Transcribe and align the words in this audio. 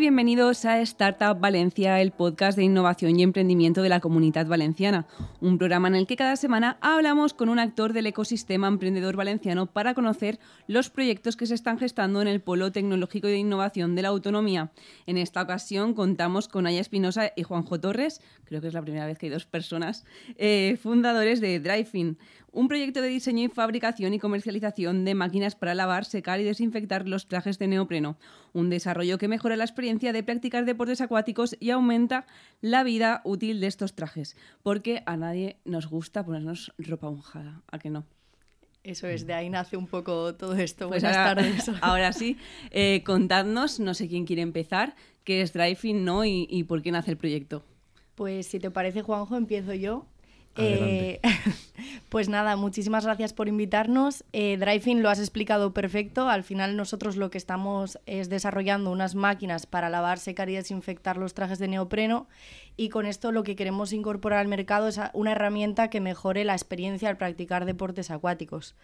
Bienvenidos 0.00 0.64
a 0.64 0.80
Startup 0.80 1.38
Valencia, 1.38 2.00
el 2.00 2.10
podcast 2.10 2.58
de 2.58 2.64
innovación 2.64 3.18
y 3.18 3.22
emprendimiento 3.22 3.80
de 3.80 3.88
la 3.88 4.00
comunidad 4.00 4.44
valenciana, 4.46 5.06
un 5.40 5.56
programa 5.56 5.86
en 5.86 5.94
el 5.94 6.08
que 6.08 6.16
cada 6.16 6.34
semana 6.34 6.78
hablamos 6.80 7.32
con 7.32 7.48
un 7.48 7.60
actor 7.60 7.92
del 7.92 8.08
ecosistema 8.08 8.66
emprendedor 8.66 9.14
valenciano 9.14 9.66
para 9.66 9.94
conocer 9.94 10.40
los 10.66 10.90
proyectos 10.90 11.36
que 11.36 11.46
se 11.46 11.54
están 11.54 11.78
gestando 11.78 12.20
en 12.20 12.26
el 12.26 12.40
polo 12.40 12.72
tecnológico 12.72 13.28
de 13.28 13.38
innovación 13.38 13.94
de 13.94 14.02
la 14.02 14.08
autonomía. 14.08 14.72
En 15.06 15.16
esta 15.16 15.40
ocasión 15.40 15.94
contamos 15.94 16.48
con 16.48 16.66
Aya 16.66 16.80
Espinosa 16.80 17.30
y 17.36 17.44
Juanjo 17.44 17.78
Torres, 17.78 18.20
creo 18.46 18.60
que 18.60 18.68
es 18.68 18.74
la 18.74 18.82
primera 18.82 19.06
vez 19.06 19.16
que 19.16 19.26
hay 19.26 19.32
dos 19.32 19.46
personas, 19.46 20.04
eh, 20.36 20.76
fundadores 20.82 21.40
de 21.40 21.60
Driving, 21.60 22.18
un 22.54 22.68
proyecto 22.68 23.02
de 23.02 23.08
diseño 23.08 23.44
y 23.44 23.48
fabricación 23.48 24.14
y 24.14 24.18
comercialización 24.18 25.04
de 25.04 25.14
máquinas 25.14 25.56
para 25.56 25.74
lavar, 25.74 26.04
secar 26.04 26.40
y 26.40 26.44
desinfectar 26.44 27.08
los 27.08 27.26
trajes 27.26 27.58
de 27.58 27.66
neopreno. 27.66 28.16
Un 28.52 28.70
desarrollo 28.70 29.18
que 29.18 29.28
mejora 29.28 29.56
la 29.56 29.64
experiencia 29.64 30.12
de 30.12 30.22
practicar 30.22 30.64
deportes 30.64 31.00
acuáticos 31.00 31.56
y 31.58 31.70
aumenta 31.70 32.26
la 32.60 32.84
vida 32.84 33.20
útil 33.24 33.60
de 33.60 33.66
estos 33.66 33.94
trajes. 33.94 34.36
Porque 34.62 35.02
a 35.04 35.16
nadie 35.16 35.56
nos 35.64 35.88
gusta 35.88 36.24
ponernos 36.24 36.72
ropa 36.78 37.10
mojada, 37.10 37.62
¿a 37.70 37.78
que 37.78 37.90
no? 37.90 38.06
Eso 38.84 39.08
es, 39.08 39.26
de 39.26 39.32
ahí 39.32 39.50
nace 39.50 39.76
un 39.76 39.86
poco 39.86 40.34
todo 40.34 40.54
esto. 40.54 40.88
Pues 40.88 41.02
Buenas 41.02 41.18
ahora, 41.18 41.34
tardes. 41.34 41.70
Ahora 41.80 42.12
sí, 42.12 42.36
eh, 42.70 43.02
contadnos, 43.04 43.80
no 43.80 43.94
sé 43.94 44.08
quién 44.08 44.26
quiere 44.26 44.42
empezar, 44.42 44.94
qué 45.24 45.40
es 45.40 45.54
Driving 45.54 46.04
¿no? 46.04 46.24
y, 46.24 46.46
y 46.50 46.64
por 46.64 46.82
qué 46.82 46.92
nace 46.92 47.10
el 47.10 47.16
proyecto. 47.16 47.64
Pues 48.14 48.46
si 48.46 48.60
te 48.60 48.70
parece, 48.70 49.02
Juanjo, 49.02 49.36
empiezo 49.36 49.72
yo. 49.72 50.06
Eh, 50.56 51.20
pues 52.08 52.28
nada, 52.28 52.56
muchísimas 52.56 53.04
gracias 53.04 53.32
por 53.32 53.48
invitarnos. 53.48 54.24
Eh, 54.32 54.56
lo 54.58 55.10
has 55.10 55.18
explicado 55.18 55.72
perfecto. 55.72 56.28
Al 56.28 56.44
final 56.44 56.76
nosotros 56.76 57.16
lo 57.16 57.30
que 57.30 57.38
estamos 57.38 57.98
es 58.06 58.28
desarrollando 58.28 58.90
unas 58.90 59.14
máquinas 59.14 59.66
para 59.66 59.90
lavar, 59.90 60.18
secar 60.18 60.48
y 60.50 60.54
desinfectar 60.54 61.16
los 61.16 61.34
trajes 61.34 61.58
de 61.58 61.68
neopreno 61.68 62.26
y 62.76 62.88
con 62.88 63.06
esto 63.06 63.32
lo 63.32 63.42
que 63.42 63.56
queremos 63.56 63.92
incorporar 63.92 64.40
al 64.40 64.48
mercado 64.48 64.88
es 64.88 65.00
una 65.12 65.32
herramienta 65.32 65.90
que 65.90 66.00
mejore 66.00 66.44
la 66.44 66.54
experiencia 66.54 67.08
al 67.08 67.16
practicar 67.16 67.64
deportes 67.64 68.10
acuáticos. 68.10 68.74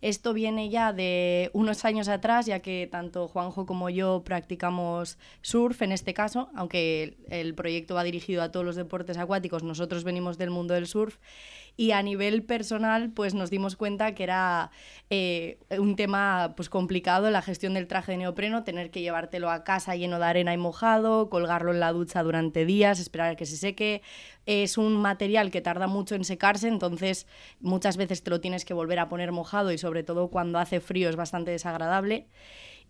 Esto 0.00 0.32
viene 0.32 0.70
ya 0.70 0.92
de 0.92 1.50
unos 1.54 1.84
años 1.84 2.08
atrás, 2.08 2.46
ya 2.46 2.60
que 2.60 2.88
tanto 2.90 3.26
Juanjo 3.26 3.66
como 3.66 3.90
yo 3.90 4.22
practicamos 4.24 5.18
surf 5.42 5.82
en 5.82 5.90
este 5.90 6.14
caso, 6.14 6.50
aunque 6.54 7.16
el 7.30 7.54
proyecto 7.54 7.94
va 7.94 8.04
dirigido 8.04 8.42
a 8.42 8.52
todos 8.52 8.64
los 8.64 8.76
deportes 8.76 9.18
acuáticos, 9.18 9.64
nosotros 9.64 10.04
venimos 10.04 10.38
del 10.38 10.50
mundo 10.50 10.74
del 10.74 10.86
surf. 10.86 11.16
Y 11.80 11.92
a 11.92 12.02
nivel 12.02 12.42
personal, 12.42 13.10
pues 13.10 13.34
nos 13.34 13.50
dimos 13.50 13.76
cuenta 13.76 14.12
que 14.12 14.24
era 14.24 14.72
eh, 15.10 15.60
un 15.78 15.94
tema 15.94 16.54
pues, 16.56 16.68
complicado 16.68 17.30
la 17.30 17.40
gestión 17.40 17.74
del 17.74 17.86
traje 17.86 18.10
de 18.10 18.18
neopreno, 18.18 18.64
tener 18.64 18.90
que 18.90 19.00
llevártelo 19.00 19.48
a 19.48 19.62
casa 19.62 19.94
lleno 19.94 20.18
de 20.18 20.24
arena 20.24 20.52
y 20.52 20.56
mojado, 20.56 21.30
colgarlo 21.30 21.70
en 21.72 21.78
la 21.78 21.92
ducha 21.92 22.24
durante 22.24 22.64
días, 22.64 22.98
esperar 22.98 23.30
a 23.30 23.36
que 23.36 23.46
se 23.46 23.56
seque. 23.56 24.02
Es 24.44 24.76
un 24.76 24.96
material 24.96 25.52
que 25.52 25.60
tarda 25.60 25.86
mucho 25.86 26.16
en 26.16 26.24
secarse, 26.24 26.66
entonces 26.66 27.28
muchas 27.60 27.96
veces 27.96 28.24
te 28.24 28.30
lo 28.30 28.40
tienes 28.40 28.64
que 28.64 28.74
volver 28.74 28.98
a 28.98 29.08
poner 29.08 29.30
mojado 29.30 29.70
y 29.70 29.78
sobre 29.78 30.02
todo 30.02 30.30
cuando 30.30 30.58
hace 30.58 30.80
frío 30.80 31.08
es 31.08 31.14
bastante 31.14 31.52
desagradable. 31.52 32.26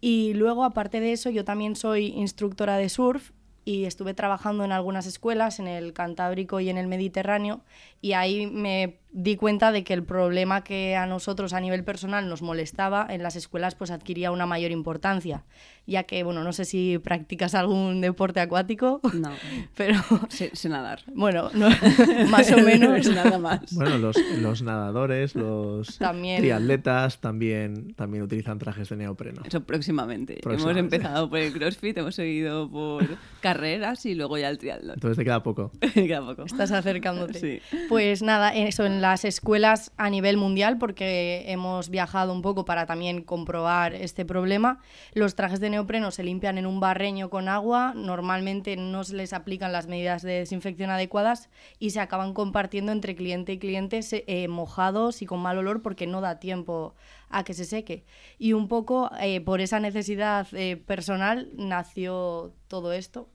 Y 0.00 0.32
luego, 0.32 0.64
aparte 0.64 1.00
de 1.00 1.12
eso, 1.12 1.28
yo 1.28 1.44
también 1.44 1.76
soy 1.76 2.06
instructora 2.06 2.78
de 2.78 2.88
surf 2.88 3.32
y 3.64 3.84
estuve 3.84 4.14
trabajando 4.14 4.64
en 4.64 4.72
algunas 4.72 5.06
escuelas, 5.06 5.58
en 5.60 5.68
el 5.68 5.92
Cantábrico 5.92 6.60
y 6.60 6.70
en 6.70 6.78
el 6.78 6.86
Mediterráneo, 6.86 7.60
y 8.00 8.12
ahí 8.12 8.46
me 8.46 8.98
di 9.10 9.36
cuenta 9.36 9.72
de 9.72 9.84
que 9.84 9.94
el 9.94 10.04
problema 10.04 10.62
que 10.62 10.94
a 10.94 11.06
nosotros 11.06 11.52
a 11.54 11.60
nivel 11.60 11.82
personal 11.82 12.28
nos 12.28 12.42
molestaba 12.42 13.06
en 13.08 13.22
las 13.22 13.36
escuelas 13.36 13.74
pues 13.74 13.90
adquiría 13.90 14.30
una 14.30 14.44
mayor 14.46 14.70
importancia, 14.70 15.44
ya 15.86 16.02
que, 16.04 16.22
bueno, 16.22 16.44
no 16.44 16.52
sé 16.52 16.64
si 16.66 16.98
practicas 16.98 17.54
algún 17.54 18.00
deporte 18.02 18.40
acuático, 18.40 19.00
No, 19.14 19.30
pero 19.76 19.98
sé, 20.28 20.50
sé 20.54 20.68
nadar. 20.68 21.00
bueno, 21.14 21.50
no, 21.54 21.68
más 22.30 22.50
o 22.52 22.58
menos. 22.58 23.06
Nada 23.08 23.38
más. 23.38 23.72
Bueno, 23.74 23.96
los, 23.98 24.16
los 24.40 24.62
nadadores, 24.62 25.34
los 25.34 25.98
También. 25.98 26.38
triatletas 26.40 27.20
también, 27.20 27.94
también 27.94 28.22
utilizan 28.22 28.58
trajes 28.58 28.88
de 28.90 28.96
neopreno. 28.96 29.42
Eso 29.44 29.62
próximamente. 29.64 30.34
Hemos 30.34 30.42
Próximamente. 30.42 30.96
empezado 30.96 31.28
por 31.30 31.38
el 31.38 31.52
CrossFit, 31.52 31.96
hemos 31.98 32.14
seguido 32.14 32.70
por 32.70 33.04
carreras 33.58 34.06
y 34.06 34.14
luego 34.14 34.38
ya 34.38 34.48
el 34.48 34.58
triatlón. 34.58 34.94
Entonces 34.94 35.16
te 35.16 35.24
queda 35.24 35.42
poco. 35.42 35.72
Queda 35.94 36.24
poco. 36.24 36.44
Estás 36.44 36.70
acercándote. 36.70 37.40
Sí. 37.40 37.60
Pues 37.88 38.22
nada, 38.22 38.54
eso 38.54 38.86
en 38.86 39.00
las 39.00 39.24
escuelas 39.24 39.90
a 39.96 40.10
nivel 40.10 40.36
mundial, 40.36 40.78
porque 40.78 41.44
hemos 41.48 41.90
viajado 41.90 42.32
un 42.32 42.40
poco 42.40 42.64
para 42.64 42.86
también 42.86 43.22
comprobar 43.22 43.94
este 43.94 44.24
problema. 44.24 44.78
Los 45.12 45.34
trajes 45.34 45.58
de 45.58 45.70
neopreno 45.70 46.12
se 46.12 46.22
limpian 46.22 46.56
en 46.56 46.66
un 46.66 46.78
barreño 46.78 47.30
con 47.30 47.48
agua, 47.48 47.94
normalmente 47.96 48.76
no 48.76 49.02
se 49.02 49.16
les 49.16 49.32
aplican 49.32 49.72
las 49.72 49.88
medidas 49.88 50.22
de 50.22 50.34
desinfección 50.34 50.90
adecuadas 50.90 51.48
y 51.80 51.90
se 51.90 52.00
acaban 52.00 52.34
compartiendo 52.34 52.92
entre 52.92 53.16
cliente 53.16 53.54
y 53.54 53.58
cliente 53.58 54.00
eh, 54.12 54.46
mojados 54.46 55.20
y 55.20 55.26
con 55.26 55.40
mal 55.40 55.58
olor 55.58 55.82
porque 55.82 56.06
no 56.06 56.20
da 56.20 56.38
tiempo 56.38 56.94
a 57.28 57.42
que 57.42 57.54
se 57.54 57.64
seque. 57.64 58.04
Y 58.38 58.52
un 58.52 58.68
poco 58.68 59.10
eh, 59.20 59.40
por 59.40 59.60
esa 59.60 59.80
necesidad 59.80 60.46
eh, 60.52 60.76
personal 60.76 61.50
nació 61.56 62.52
todo 62.68 62.92
esto. 62.92 63.28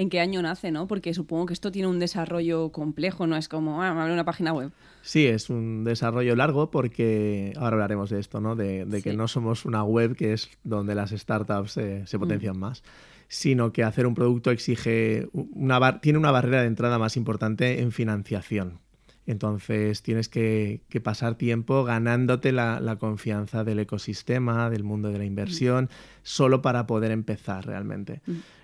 ¿En 0.00 0.10
qué 0.10 0.20
año 0.20 0.40
nace, 0.42 0.70
no? 0.70 0.86
Porque 0.86 1.12
supongo 1.12 1.46
que 1.46 1.54
esto 1.54 1.72
tiene 1.72 1.88
un 1.88 1.98
desarrollo 1.98 2.70
complejo, 2.70 3.26
no 3.26 3.36
es 3.36 3.48
como, 3.48 3.82
ah, 3.82 3.92
me 3.94 4.00
abre 4.02 4.12
una 4.12 4.24
página 4.24 4.52
web. 4.52 4.70
Sí, 5.02 5.26
es 5.26 5.50
un 5.50 5.82
desarrollo 5.82 6.36
largo 6.36 6.70
porque 6.70 7.52
ahora 7.56 7.74
hablaremos 7.74 8.08
de 8.08 8.20
esto, 8.20 8.40
¿no? 8.40 8.54
De, 8.54 8.84
de 8.84 9.02
que 9.02 9.10
Sí. 9.10 9.16
no 9.16 9.26
somos 9.26 9.64
una 9.64 9.82
web 9.82 10.14
que 10.14 10.32
es 10.34 10.50
donde 10.62 10.94
las 10.94 11.10
startups 11.10 11.76
eh, 11.78 12.04
se 12.06 12.16
potencian 12.16 12.56
más, 12.56 12.84
sino 13.26 13.72
que 13.72 13.82
hacer 13.82 14.06
un 14.06 14.14
producto 14.14 14.52
exige 14.52 15.28
una 15.32 15.80
bar- 15.80 16.00
tiene 16.00 16.20
una 16.20 16.30
barrera 16.30 16.60
de 16.60 16.68
entrada 16.68 16.98
más 17.00 17.16
importante 17.16 17.80
en 17.80 17.90
financiación. 17.90 18.78
Entonces 19.26 20.02
tienes 20.02 20.28
que, 20.30 20.80
que 20.88 21.00
pasar 21.02 21.34
tiempo 21.34 21.84
ganándote 21.84 22.50
la, 22.50 22.80
la 22.80 22.96
confianza 22.96 23.62
del 23.62 23.78
ecosistema, 23.80 24.70
del 24.70 24.84
mundo 24.84 25.10
de 25.10 25.18
la 25.18 25.24
inversión, 25.26 25.90
solo 26.22 26.62
para 26.62 26.86
poder 26.86 27.10
empezar 27.10 27.66
realmente. 27.66 28.22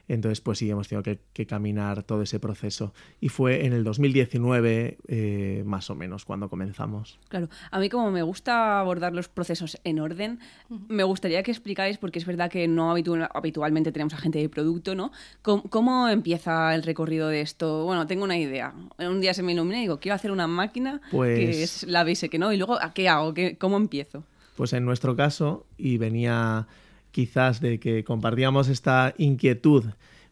Entonces, 0.09 0.41
pues 0.41 0.59
sí, 0.59 0.69
hemos 0.71 0.89
tenido 0.89 1.03
que, 1.03 1.19
que 1.33 1.47
caminar 1.47 2.03
todo 2.03 2.23
ese 2.23 2.39
proceso. 2.39 2.93
Y 3.21 3.31
fue 3.31 3.65
en 3.65 3.73
el 3.73 3.85
2019, 3.85 4.99
eh, 5.09 5.63
más 5.67 5.89
o 5.91 5.95
menos, 5.95 6.25
cuando 6.25 6.49
comenzamos. 6.49 7.19
Claro, 7.29 7.49
a 7.71 7.79
mí 7.79 7.89
como 7.89 8.11
me 8.11 8.23
gusta 8.23 8.81
abordar 8.81 9.15
los 9.15 9.29
procesos 9.29 9.79
en 9.85 10.01
orden, 10.01 10.41
me 10.89 11.05
gustaría 11.05 11.43
que 11.43 11.51
explicáis, 11.51 11.99
porque 11.99 12.19
es 12.19 12.27
verdad 12.27 12.51
que 12.51 12.69
no 12.69 12.95
habitu- 12.95 13.29
habitualmente 13.35 13.93
tenemos 13.93 14.15
a 14.15 14.19
gente 14.19 14.39
de 14.39 14.49
producto, 14.49 14.95
¿no? 14.95 15.11
¿Cómo, 15.43 15.63
cómo 15.71 16.09
empieza 16.09 16.75
el 16.75 16.83
recorrido 16.83 17.29
de 17.29 17.41
esto? 17.41 17.85
Bueno, 17.85 18.07
tengo 18.07 18.25
una 18.25 18.37
idea. 18.39 18.75
Un 18.99 19.21
día 19.21 19.33
se 19.35 19.43
me 19.43 19.53
ilumina 19.53 19.79
y 19.79 19.83
digo, 19.83 20.01
quiero 20.01 20.15
hacer 20.17 20.31
una 20.31 20.47
máquina 20.47 21.01
Pues- 21.11 21.39
que 21.39 21.63
es 21.63 21.83
la 21.85 22.05
base 22.05 22.29
que 22.29 22.39
no, 22.39 22.53
y 22.53 22.57
luego, 22.57 22.81
¿a 22.83 22.93
qué 22.93 23.09
hago? 23.09 23.33
¿Qué, 23.35 23.57
¿Cómo 23.59 23.77
empiezo? 23.77 24.25
Pues 24.57 24.73
en 24.73 24.85
nuestro 24.85 25.17
caso, 25.17 25.67
y 25.77 25.97
venía 25.99 26.67
quizás 27.15 27.61
de 27.61 27.79
que 27.79 28.03
compartíamos 28.03 28.69
esta 28.69 29.15
inquietud, 29.19 29.85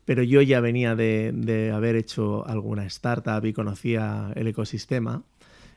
pero 0.04 0.24
yo 0.24 0.42
ya 0.42 0.58
venía 0.58 0.96
de, 0.96 1.30
de 1.32 1.70
haber 1.70 1.94
hecho 1.94 2.44
alguna 2.44 2.84
startup 2.86 3.46
y 3.46 3.52
conocía 3.52 4.32
el 4.34 4.48
ecosistema, 4.48 5.22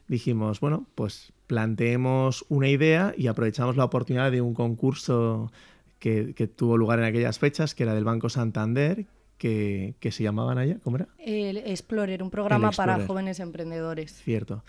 dijimos, 0.07 0.59
bueno, 0.59 0.87
pues 0.95 1.31
planteemos 1.45 2.43
una 2.49 2.69
idea 2.69 3.13
y 3.15 3.27
aprovechamos 3.27 3.77
la 3.77 3.85
oportunidad 3.85 4.31
de 4.31 4.41
un 4.41 4.55
concurso 4.55 5.51
que, 5.99 6.33
que 6.33 6.47
tuvo 6.47 6.75
lugar 6.75 6.97
en 6.97 7.05
aquellas 7.05 7.37
fechas, 7.37 7.75
que 7.75 7.83
era 7.83 7.93
del 7.93 8.03
Banco 8.03 8.29
Santander, 8.29 9.05
que, 9.37 9.93
que 9.99 10.11
se 10.11 10.23
llamaban 10.23 10.57
allá, 10.57 10.79
¿cómo 10.83 10.97
era? 10.97 11.07
El 11.19 11.57
Explorer, 11.57 12.23
un 12.23 12.31
programa 12.31 12.71
para 12.71 13.05
jóvenes 13.05 13.39
emprendedores. 13.39 14.11
Cierto. 14.23 14.63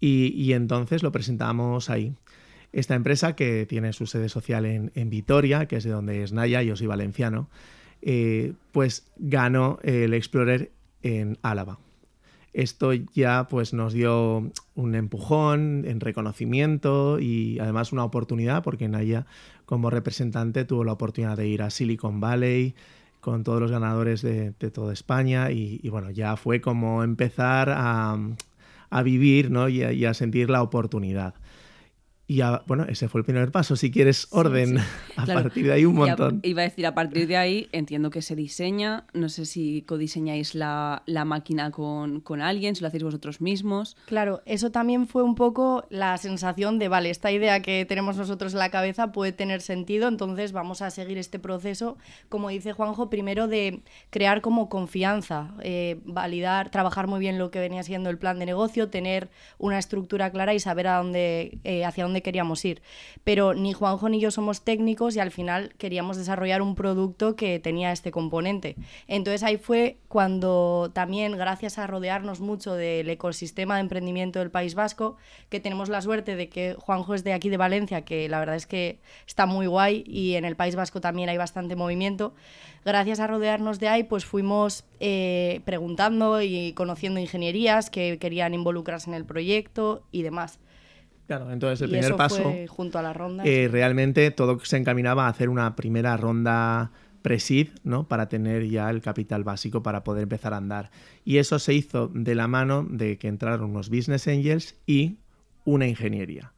Y, 0.00 0.28
y 0.34 0.54
entonces 0.54 1.02
lo 1.02 1.12
presentamos 1.12 1.90
ahí. 1.90 2.14
Esta 2.74 2.96
empresa, 2.96 3.36
que 3.36 3.66
tiene 3.66 3.92
su 3.92 4.06
sede 4.06 4.28
social 4.28 4.66
en, 4.66 4.90
en 4.96 5.08
Vitoria, 5.08 5.66
que 5.66 5.76
es 5.76 5.84
de 5.84 5.90
donde 5.90 6.24
es 6.24 6.32
Naya, 6.32 6.60
yo 6.60 6.74
soy 6.74 6.88
valenciano, 6.88 7.48
eh, 8.02 8.54
pues 8.72 9.06
ganó 9.16 9.78
el 9.84 10.12
Explorer 10.12 10.72
en 11.02 11.38
Álava. 11.42 11.78
Esto 12.52 12.92
ya 12.92 13.46
pues 13.48 13.74
nos 13.74 13.92
dio 13.92 14.50
un 14.74 14.94
empujón 14.96 15.84
en 15.86 16.00
reconocimiento 16.00 17.20
y 17.20 17.60
además 17.60 17.92
una 17.92 18.02
oportunidad 18.02 18.64
porque 18.64 18.88
Naya 18.88 19.26
como 19.66 19.88
representante 19.88 20.64
tuvo 20.64 20.82
la 20.82 20.92
oportunidad 20.92 21.36
de 21.36 21.46
ir 21.46 21.62
a 21.62 21.70
Silicon 21.70 22.18
Valley 22.18 22.74
con 23.20 23.44
todos 23.44 23.60
los 23.60 23.70
ganadores 23.70 24.20
de, 24.20 24.50
de 24.50 24.70
toda 24.72 24.92
España 24.92 25.52
y, 25.52 25.88
bueno, 25.88 26.10
ya 26.10 26.36
fue 26.36 26.60
como 26.60 27.04
empezar 27.04 27.70
a, 27.70 28.18
a 28.90 29.02
vivir 29.02 29.52
¿no? 29.52 29.68
y 29.68 30.04
a 30.04 30.12
sentir 30.14 30.50
la 30.50 30.60
oportunidad. 30.60 31.34
Y 32.26 32.40
bueno, 32.66 32.86
ese 32.88 33.08
fue 33.08 33.20
el 33.20 33.24
primer 33.26 33.50
paso. 33.50 33.76
Si 33.76 33.90
quieres 33.90 34.28
orden, 34.30 34.78
a 35.16 35.26
partir 35.26 35.66
de 35.66 35.72
ahí 35.72 35.84
un 35.84 35.96
montón. 35.96 36.40
iba 36.42 36.62
a 36.62 36.64
decir, 36.64 36.86
a 36.86 36.94
partir 36.94 37.26
de 37.26 37.36
ahí 37.36 37.68
entiendo 37.72 38.08
que 38.08 38.22
se 38.22 38.34
diseña. 38.34 39.04
No 39.12 39.28
sé 39.28 39.44
si 39.44 39.82
codiseñáis 39.82 40.54
la, 40.54 41.02
la 41.04 41.26
máquina 41.26 41.70
con, 41.70 42.20
con, 42.20 42.40
alguien, 42.40 42.76
si 42.76 42.80
lo 42.80 42.88
hacéis 42.88 43.02
vosotros 43.02 43.42
mismos. 43.42 43.96
Claro, 44.06 44.42
eso 44.46 44.70
también 44.70 45.06
fue 45.06 45.22
un 45.22 45.34
poco 45.34 45.86
la 45.90 46.16
sensación 46.16 46.78
de, 46.78 46.88
vale, 46.88 47.10
esta 47.10 47.30
idea 47.30 47.60
que 47.60 47.84
tenemos 47.84 48.16
nosotros 48.16 48.54
en 48.54 48.58
la 48.58 48.70
cabeza 48.70 49.12
puede 49.12 49.32
tener 49.32 49.60
sentido, 49.60 50.08
entonces 50.08 50.52
vamos 50.52 50.80
a 50.80 50.90
seguir 50.90 51.18
este 51.18 51.38
proceso, 51.38 51.98
como 52.30 52.48
dice 52.48 52.72
Juanjo, 52.72 53.10
primero 53.10 53.48
de 53.48 53.82
crear 54.08 54.40
como 54.40 54.70
confianza, 54.70 55.54
eh, 55.60 56.00
validar, 56.04 56.70
trabajar 56.70 57.06
muy 57.06 57.20
bien 57.20 57.38
lo 57.38 57.50
que 57.50 57.60
venía 57.60 57.82
siendo 57.82 58.08
el 58.08 58.16
plan 58.16 58.38
de 58.38 58.46
negocio, 58.46 58.88
tener 58.88 59.28
una 59.58 59.78
estructura 59.78 60.30
clara 60.30 60.54
y 60.54 60.60
saber 60.60 60.86
a 60.86 60.96
dónde, 60.96 61.58
eh, 61.64 61.84
hacia 61.84 62.04
dónde 62.04 62.13
queríamos 62.22 62.64
ir. 62.64 62.82
Pero 63.24 63.54
ni 63.54 63.72
Juanjo 63.72 64.08
ni 64.08 64.20
yo 64.20 64.30
somos 64.30 64.62
técnicos 64.62 65.16
y 65.16 65.20
al 65.20 65.30
final 65.30 65.74
queríamos 65.78 66.16
desarrollar 66.16 66.62
un 66.62 66.74
producto 66.74 67.36
que 67.36 67.58
tenía 67.58 67.92
este 67.92 68.10
componente. 68.10 68.76
Entonces 69.08 69.42
ahí 69.42 69.56
fue 69.56 69.98
cuando 70.08 70.90
también, 70.92 71.36
gracias 71.36 71.78
a 71.78 71.86
rodearnos 71.86 72.40
mucho 72.40 72.74
del 72.74 73.08
ecosistema 73.08 73.76
de 73.76 73.80
emprendimiento 73.80 74.38
del 74.38 74.50
País 74.50 74.74
Vasco, 74.74 75.16
que 75.48 75.60
tenemos 75.60 75.88
la 75.88 76.02
suerte 76.02 76.36
de 76.36 76.48
que 76.48 76.76
Juanjo 76.78 77.14
es 77.14 77.24
de 77.24 77.32
aquí 77.32 77.48
de 77.48 77.56
Valencia, 77.56 78.02
que 78.02 78.28
la 78.28 78.38
verdad 78.38 78.56
es 78.56 78.66
que 78.66 79.00
está 79.26 79.46
muy 79.46 79.66
guay 79.66 80.04
y 80.06 80.34
en 80.34 80.44
el 80.44 80.56
País 80.56 80.76
Vasco 80.76 81.00
también 81.00 81.28
hay 81.28 81.36
bastante 81.36 81.76
movimiento. 81.76 82.34
Gracias 82.84 83.18
a 83.18 83.26
rodearnos 83.26 83.80
de 83.80 83.88
ahí, 83.88 84.04
pues 84.04 84.26
fuimos 84.26 84.84
eh, 85.00 85.62
preguntando 85.64 86.42
y 86.42 86.74
conociendo 86.74 87.18
ingenierías 87.18 87.88
que 87.88 88.18
querían 88.18 88.52
involucrarse 88.52 89.08
en 89.08 89.14
el 89.14 89.24
proyecto 89.24 90.02
y 90.12 90.22
demás. 90.22 90.58
Claro, 91.26 91.50
entonces 91.50 91.80
el 91.82 91.90
primer 91.90 92.16
paso. 92.16 92.52
junto 92.68 92.98
a 92.98 93.02
la 93.02 93.12
ronda. 93.12 93.44
Eh, 93.44 93.68
realmente 93.70 94.30
todo 94.30 94.58
se 94.60 94.76
encaminaba 94.76 95.26
a 95.26 95.28
hacer 95.28 95.48
una 95.48 95.74
primera 95.74 96.16
ronda 96.16 96.92
presid, 97.22 97.68
¿no? 97.84 98.06
Para 98.06 98.28
tener 98.28 98.68
ya 98.68 98.90
el 98.90 99.00
capital 99.00 99.44
básico 99.44 99.82
para 99.82 100.04
poder 100.04 100.24
empezar 100.24 100.52
a 100.52 100.58
andar. 100.58 100.90
Y 101.24 101.38
eso 101.38 101.58
se 101.58 101.72
hizo 101.72 102.08
de 102.08 102.34
la 102.34 102.48
mano 102.48 102.86
de 102.88 103.16
que 103.16 103.28
entraron 103.28 103.70
unos 103.70 103.88
business 103.88 104.28
angels 104.28 104.76
y 104.86 105.16
una 105.64 105.86
ingeniería. 105.86 106.52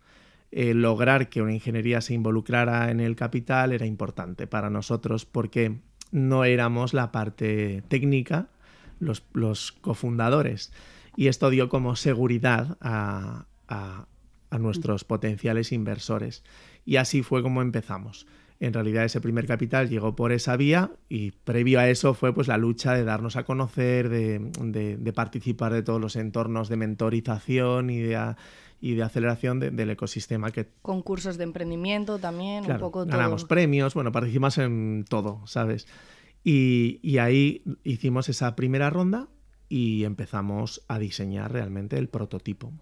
Eh, 0.50 0.74
lograr 0.74 1.28
que 1.28 1.42
una 1.42 1.52
ingeniería 1.52 2.00
se 2.00 2.14
involucrara 2.14 2.90
en 2.90 2.98
el 2.98 3.14
capital 3.14 3.72
era 3.72 3.86
importante 3.86 4.48
para 4.48 4.68
nosotros 4.68 5.24
porque 5.24 5.78
no 6.10 6.44
éramos 6.44 6.94
la 6.94 7.12
parte 7.12 7.84
técnica, 7.86 8.48
los, 8.98 9.22
los 9.34 9.70
cofundadores. 9.70 10.72
Y 11.14 11.28
esto 11.28 11.50
dio 11.50 11.68
como 11.68 11.94
seguridad 11.94 12.76
a, 12.80 13.46
a 13.68 14.06
nuestros 14.58 15.04
potenciales 15.04 15.72
inversores. 15.72 16.44
Y 16.84 16.96
así 16.96 17.22
fue 17.22 17.43
como 17.43 17.62
empezamos. 17.62 18.26
En 18.58 18.72
realidad 18.72 19.04
ese 19.04 19.20
primer 19.20 19.46
capital 19.46 19.90
llegó 19.90 20.16
por 20.16 20.32
esa 20.32 20.56
vía 20.56 20.90
y 21.10 21.32
previo 21.32 21.78
a 21.78 21.90
eso 21.90 22.14
fue 22.14 22.32
pues 22.32 22.48
la 22.48 22.56
lucha 22.56 22.94
de 22.94 23.04
darnos 23.04 23.37
a 23.37 23.44
conocer, 23.44 24.08
de, 24.08 25.12
participar 25.14 25.75
de 25.75 25.82
todos 25.82 26.00
los 26.00 26.16
entornos 26.16 26.70
de 26.70 26.76
mentorización 26.76 27.90
y 27.90 28.00
de, 28.00 28.34
y 28.81 28.94
de 28.94 29.02
aceleración 29.02 29.60
del 29.60 29.90
ecosistema. 29.90 30.52
Que... 30.52 30.69
Concursos 30.81 31.37
de 31.37 31.44
emprendimiento 31.44 32.19
también, 32.19 32.70
un 32.70 32.78
poco 32.78 33.04
Ganamos 33.04 33.44
premios, 33.44 33.92
bueno, 33.92 34.10
participamos 34.10 34.56
en 34.56 35.04
todo, 35.06 35.42
¿sabes? 35.46 35.87
Y, 36.42 36.99
y 37.02 37.19
ahí 37.19 37.62
hicimos 37.84 38.31
esa 38.31 38.56
primera 38.56 38.88
ronda 38.88 39.28
y 39.69 40.04
empezamos 40.04 40.82
a 40.88 40.99
diseñar 40.99 41.52
realmente 41.52 41.99
el 41.99 42.08
prototipo. 42.08 42.72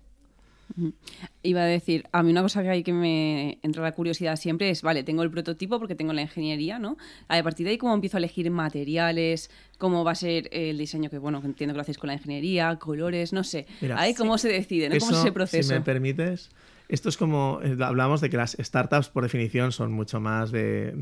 Iba 1.43 1.63
a 1.63 1.67
decir, 1.67 2.05
a 2.11 2.23
mí 2.23 2.31
una 2.31 2.43
cosa 2.43 2.63
que 2.63 2.69
hay 2.69 2.83
que 2.83 2.93
me 2.93 3.59
entra 3.63 3.83
la 3.83 3.93
curiosidad 3.93 4.37
siempre 4.37 4.71
es, 4.71 4.83
vale, 4.83 5.03
tengo 5.05 5.23
el 5.23 5.31
prototipo 5.31 5.79
porque 5.79 5.95
tengo 5.95 6.13
la 6.13 6.23
ingeniería, 6.23 6.79
¿no? 6.79 6.97
A 7.29 7.43
partir 7.43 7.65
de 7.65 7.71
ahí, 7.71 7.79
¿cómo 7.79 7.95
empiezo 7.95 8.17
a 8.17 8.19
elegir 8.19 8.51
materiales? 8.51 9.51
¿Cómo 9.79 10.05
va 10.05 10.13
a 10.13 10.17
ser 10.17 10.49
el 10.53 10.77
diseño? 10.79 11.11
Que 11.11 11.19
bueno, 11.19 11.41
entiendo 11.45 11.75
que 11.75 11.77
lo 11.77 11.83
hacéis 11.83 11.99
con 11.99 12.09
la 12.09 12.15
ingeniería, 12.15 12.77
colores, 12.77 13.33
no 13.33 13.45
sé. 13.45 13.67
ahí 13.97 14.15
cómo 14.15 14.39
se 14.39 14.49
decide, 14.49 14.89
¿no? 14.89 14.99
¿Cómo 14.99 15.13
es 15.13 15.19
ese 15.19 15.33
proceso? 15.33 15.69
Si 15.69 15.75
me 15.75 15.81
permites, 15.81 16.51
esto 16.89 17.09
es 17.09 17.17
como, 17.17 17.61
eh, 17.63 17.77
hablamos 17.81 18.21
de 18.21 18.31
que 18.31 18.37
las 18.37 18.57
startups 18.61 19.09
por 19.09 19.23
definición 19.23 19.71
son 19.73 19.93
mucho 19.93 20.21
más 20.21 20.51
de, 20.51 20.93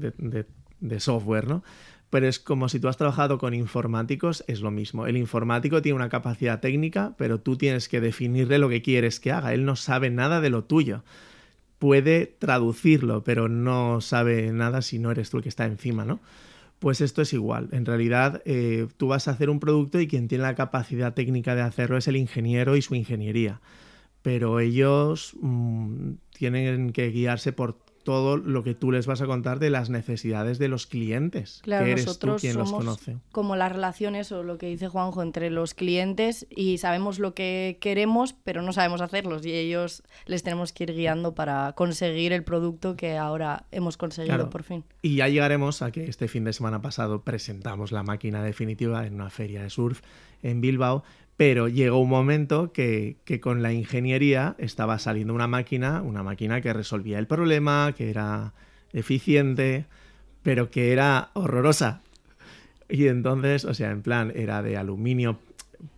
de 0.82 1.00
software, 1.00 1.46
¿no? 1.48 1.62
Pero 2.12 2.28
es 2.28 2.38
como 2.38 2.68
si 2.68 2.78
tú 2.78 2.88
has 2.88 2.98
trabajado 2.98 3.38
con 3.38 3.54
informáticos, 3.54 4.44
es 4.46 4.60
lo 4.60 4.70
mismo. 4.70 5.06
El 5.06 5.16
informático 5.16 5.80
tiene 5.80 5.96
una 5.96 6.10
capacidad 6.10 6.60
técnica, 6.60 7.14
pero 7.16 7.40
tú 7.40 7.56
tienes 7.56 7.88
que 7.88 8.02
definirle 8.02 8.58
lo 8.58 8.68
que 8.68 8.82
quieres 8.82 9.18
que 9.18 9.32
haga. 9.32 9.54
Él 9.54 9.64
no 9.64 9.76
sabe 9.76 10.10
nada 10.10 10.42
de 10.42 10.50
lo 10.50 10.64
tuyo. 10.64 11.04
Puede 11.78 12.26
traducirlo, 12.26 13.24
pero 13.24 13.48
no 13.48 14.02
sabe 14.02 14.52
nada 14.52 14.82
si 14.82 14.98
no 14.98 15.10
eres 15.10 15.30
tú 15.30 15.38
el 15.38 15.42
que 15.42 15.48
está 15.48 15.64
encima, 15.64 16.04
¿no? 16.04 16.20
Pues 16.80 17.00
esto 17.00 17.22
es 17.22 17.32
igual. 17.32 17.70
En 17.72 17.86
realidad, 17.86 18.42
eh, 18.44 18.88
tú 18.98 19.08
vas 19.08 19.26
a 19.26 19.30
hacer 19.30 19.48
un 19.48 19.58
producto 19.58 19.98
y 19.98 20.06
quien 20.06 20.28
tiene 20.28 20.42
la 20.42 20.54
capacidad 20.54 21.14
técnica 21.14 21.54
de 21.54 21.62
hacerlo 21.62 21.96
es 21.96 22.08
el 22.08 22.16
ingeniero 22.16 22.76
y 22.76 22.82
su 22.82 22.94
ingeniería. 22.94 23.62
Pero 24.20 24.60
ellos 24.60 25.34
mm, 25.40 26.10
tienen 26.34 26.92
que 26.92 27.08
guiarse 27.08 27.54
por 27.54 27.78
todo 28.02 28.36
lo 28.36 28.62
que 28.62 28.74
tú 28.74 28.90
les 28.90 29.06
vas 29.06 29.20
a 29.22 29.26
contar 29.26 29.58
de 29.58 29.70
las 29.70 29.90
necesidades 29.90 30.58
de 30.58 30.68
los 30.68 30.86
clientes. 30.86 31.60
Claro, 31.62 31.84
que 31.84 31.92
eres 31.92 32.06
nosotros 32.06 32.36
tú 32.36 32.40
quien 32.40 32.54
somos 32.54 32.70
los 32.70 32.98
conoce. 32.98 33.16
como 33.30 33.56
las 33.56 33.72
relaciones 33.72 34.32
o 34.32 34.42
lo 34.42 34.58
que 34.58 34.66
dice 34.66 34.88
Juanjo 34.88 35.22
entre 35.22 35.50
los 35.50 35.74
clientes 35.74 36.46
y 36.50 36.78
sabemos 36.78 37.18
lo 37.18 37.34
que 37.34 37.78
queremos, 37.80 38.34
pero 38.44 38.62
no 38.62 38.72
sabemos 38.72 39.00
hacerlos 39.00 39.44
y 39.46 39.52
ellos 39.52 40.02
les 40.26 40.42
tenemos 40.42 40.72
que 40.72 40.84
ir 40.84 40.94
guiando 40.94 41.34
para 41.34 41.72
conseguir 41.74 42.32
el 42.32 42.44
producto 42.44 42.96
que 42.96 43.16
ahora 43.16 43.66
hemos 43.70 43.96
conseguido 43.96 44.50
por 44.50 44.62
fin. 44.62 44.84
Y 45.02 45.16
ya 45.16 45.28
llegaremos 45.28 45.82
a 45.82 45.90
que 45.90 46.04
este 46.04 46.28
fin 46.28 46.44
de 46.44 46.52
semana 46.52 46.82
pasado 46.82 47.22
presentamos 47.22 47.92
la 47.92 48.02
máquina 48.02 48.42
definitiva 48.42 49.06
en 49.06 49.14
una 49.14 49.30
feria 49.30 49.62
de 49.62 49.70
surf 49.70 50.00
en 50.42 50.60
Bilbao 50.60 51.04
pero 51.36 51.68
llegó 51.68 51.98
un 51.98 52.08
momento 52.08 52.72
que, 52.72 53.16
con 53.40 53.62
la 53.62 53.72
ingeniería 53.72 54.54
estaba 54.58 54.98
saliendo 54.98 55.34
una 55.34 55.46
máquina, 55.46 56.02
una 56.02 56.22
máquina 56.22 56.60
que 56.60 56.72
resolvía 56.72 57.18
el 57.18 57.26
problema, 57.26 57.94
que 57.96 58.10
era 58.10 58.52
eficiente, 58.92 59.86
pero 60.42 60.70
que 60.70 60.92
era 60.92 61.30
horrorosa. 61.32 62.02
Y 62.88 63.06
entonces, 63.06 63.64
o 63.64 63.74
sea, 63.74 63.90
en 63.90 64.02
plan, 64.02 64.32
era 64.36 64.62
de 64.62 64.76
aluminio 64.76 65.38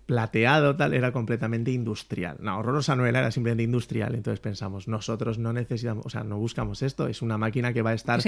plateado, 0.06 0.77
tal, 0.77 0.95
era 0.95 1.12
completamente 1.12 1.71
industrial. 1.71 2.37
No, 2.41 2.59
horrorosa 2.59 2.95
no 2.97 3.06
era, 3.06 3.21
era 3.21 3.31
simplemente 3.31 3.62
industrial. 3.62 4.15
Entonces 4.15 4.41
pensamos, 4.41 4.89
nosotros 4.89 5.39
no 5.39 5.53
necesitamos, 5.53 6.06
o 6.06 6.11
sea, 6.11 6.25
no 6.25 6.39
buscamos 6.39 6.83
esto, 6.83 7.09
es 7.09 7.23
una 7.23 7.39
máquina 7.39 7.73
que 7.73 7.83
va 7.83 7.91
a 7.91 7.95
estar 7.95 8.21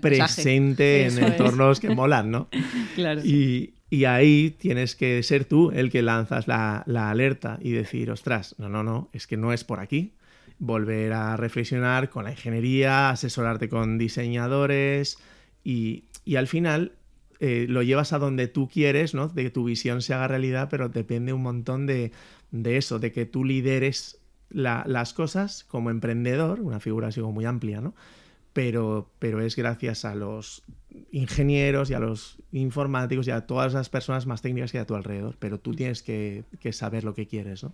presente 0.00 1.06
en 1.06 1.18
entornos 1.18 1.80
que 1.80 1.90
molan, 1.90 2.30
¿no? 2.30 2.48
claro. 2.94 3.20
Y, 3.24 3.74
y 3.90 4.04
ahí 4.04 4.54
tienes 4.56 4.94
que 4.94 5.20
ser 5.24 5.44
tú 5.44 5.72
el 5.72 5.90
que 5.90 6.00
lanzas 6.00 6.46
la, 6.46 6.84
alerta 6.86 7.58
y 7.60 7.72
decir, 7.72 8.12
ostras, 8.12 8.54
no, 8.56 8.68
no, 8.68 8.84
no, 8.84 9.10
es 9.12 9.26
que 9.26 9.36
no 9.36 9.52
es 9.52 9.64
por 9.64 9.80
aquí. 9.80 10.12
Volver 10.60 11.12
a 11.12 11.36
reflexionar 11.36 12.08
con 12.08 12.24
la 12.24 12.30
ingeniería, 12.30 13.10
asesorarte 13.10 13.68
con 13.68 13.98
diseñadores 13.98 15.18
y, 15.64 16.04
al 16.36 16.46
final 16.46 16.92
eh, 17.40 17.64
lo 17.68 17.82
llevas 17.82 18.12
a 18.12 18.18
donde 18.18 18.48
tú 18.48 18.68
quieres, 18.68 19.14
¿no? 19.14 19.28
De 19.28 19.44
que 19.44 19.50
tu 19.50 19.64
visión 19.64 20.02
se 20.02 20.12
haga 20.12 20.28
realidad, 20.28 20.68
pero 20.70 20.90
depende 20.90 21.32
un 21.32 21.42
montón 21.42 21.86
de, 21.86 22.12
eso, 22.52 22.98
de 22.98 23.12
que 23.12 23.24
tú 23.24 23.44
lideres 23.44 24.20
las 24.50 25.14
cosas 25.14 25.64
como 25.64 25.90
emprendedor, 25.90 26.60
una 26.60 26.80
figura 26.80 27.08
así 27.08 27.20
como 27.20 27.32
muy 27.32 27.46
amplia, 27.46 27.80
¿no? 27.80 27.94
Pero, 28.52 29.10
pero 29.18 29.40
es 29.40 29.56
gracias 29.56 30.04
a 30.04 30.14
los 30.14 30.64
ingenieros 31.12 31.88
y 31.90 31.94
a 31.94 32.00
los 32.00 32.36
informáticos 32.52 33.26
y 33.28 33.30
a 33.30 33.46
todas 33.46 33.72
las 33.72 33.88
personas 33.88 34.26
más 34.26 34.42
técnicas 34.42 34.72
que 34.72 34.78
hay 34.78 34.82
a 34.82 34.86
tu 34.86 34.94
alrededor, 34.94 35.36
pero 35.38 35.58
tú 35.58 35.74
tienes 35.74 36.02
que, 36.02 36.44
saber 36.72 37.04
lo 37.04 37.14
que 37.14 37.26
quieres, 37.26 37.62
¿no? 37.62 37.72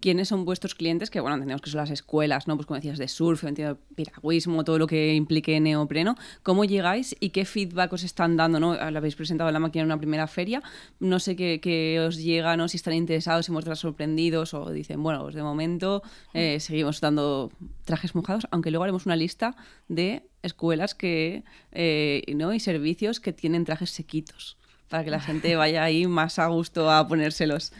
¿Quiénes 0.00 0.28
son 0.28 0.44
vuestros 0.44 0.74
clientes? 0.74 1.10
Que 1.10 1.20
bueno, 1.20 1.34
entendemos 1.34 1.60
que 1.60 1.70
son 1.70 1.78
las 1.78 1.90
escuelas, 1.90 2.48
¿no? 2.48 2.56
Pues 2.56 2.66
como 2.66 2.76
decías, 2.76 2.98
de 2.98 3.06
surf, 3.06 3.42
de 3.44 3.76
piragüismo, 3.94 4.64
todo 4.64 4.78
lo 4.78 4.86
que 4.86 5.14
implique 5.14 5.60
neopreno. 5.60 6.16
¿Cómo 6.42 6.64
llegáis 6.64 7.14
y 7.20 7.30
qué 7.30 7.44
feedback 7.44 7.92
os 7.92 8.02
están 8.02 8.36
dando, 8.36 8.58
¿no? 8.60 8.90
Lo 8.90 8.98
habéis 8.98 9.14
presentado 9.14 9.48
en 9.50 9.54
la 9.54 9.60
máquina 9.60 9.82
en 9.82 9.86
una 9.86 9.98
primera 9.98 10.26
feria. 10.26 10.62
No 11.00 11.20
sé 11.20 11.36
qué, 11.36 12.04
os 12.06 12.16
llega, 12.16 12.56
¿no? 12.56 12.68
Si 12.68 12.78
están 12.78 12.94
interesados, 12.94 13.46
si 13.46 13.52
muestran 13.52 13.76
sorprendidos 13.76 14.54
o 14.54 14.70
dicen, 14.70 15.02
bueno, 15.02 15.22
pues 15.22 15.34
de 15.34 15.42
momento 15.42 16.02
eh, 16.32 16.60
seguimos 16.60 17.00
dando 17.00 17.52
trajes 17.84 18.14
mojados, 18.14 18.46
aunque 18.50 18.70
luego 18.70 18.84
haremos 18.84 19.06
una 19.06 19.16
lista 19.16 19.54
de 19.88 20.22
escuelas 20.42 20.94
que, 20.94 21.44
eh, 21.72 22.22
¿no? 22.34 22.54
y 22.54 22.60
servicios 22.60 23.20
que 23.20 23.32
tienen 23.32 23.64
trajes 23.64 23.90
sequitos 23.90 24.56
para 24.88 25.04
que 25.04 25.10
la 25.10 25.20
gente 25.20 25.54
vaya 25.56 25.84
ahí 25.84 26.06
más 26.06 26.38
a 26.38 26.48
gusto 26.48 26.90
a 26.90 27.06
ponérselos. 27.06 27.72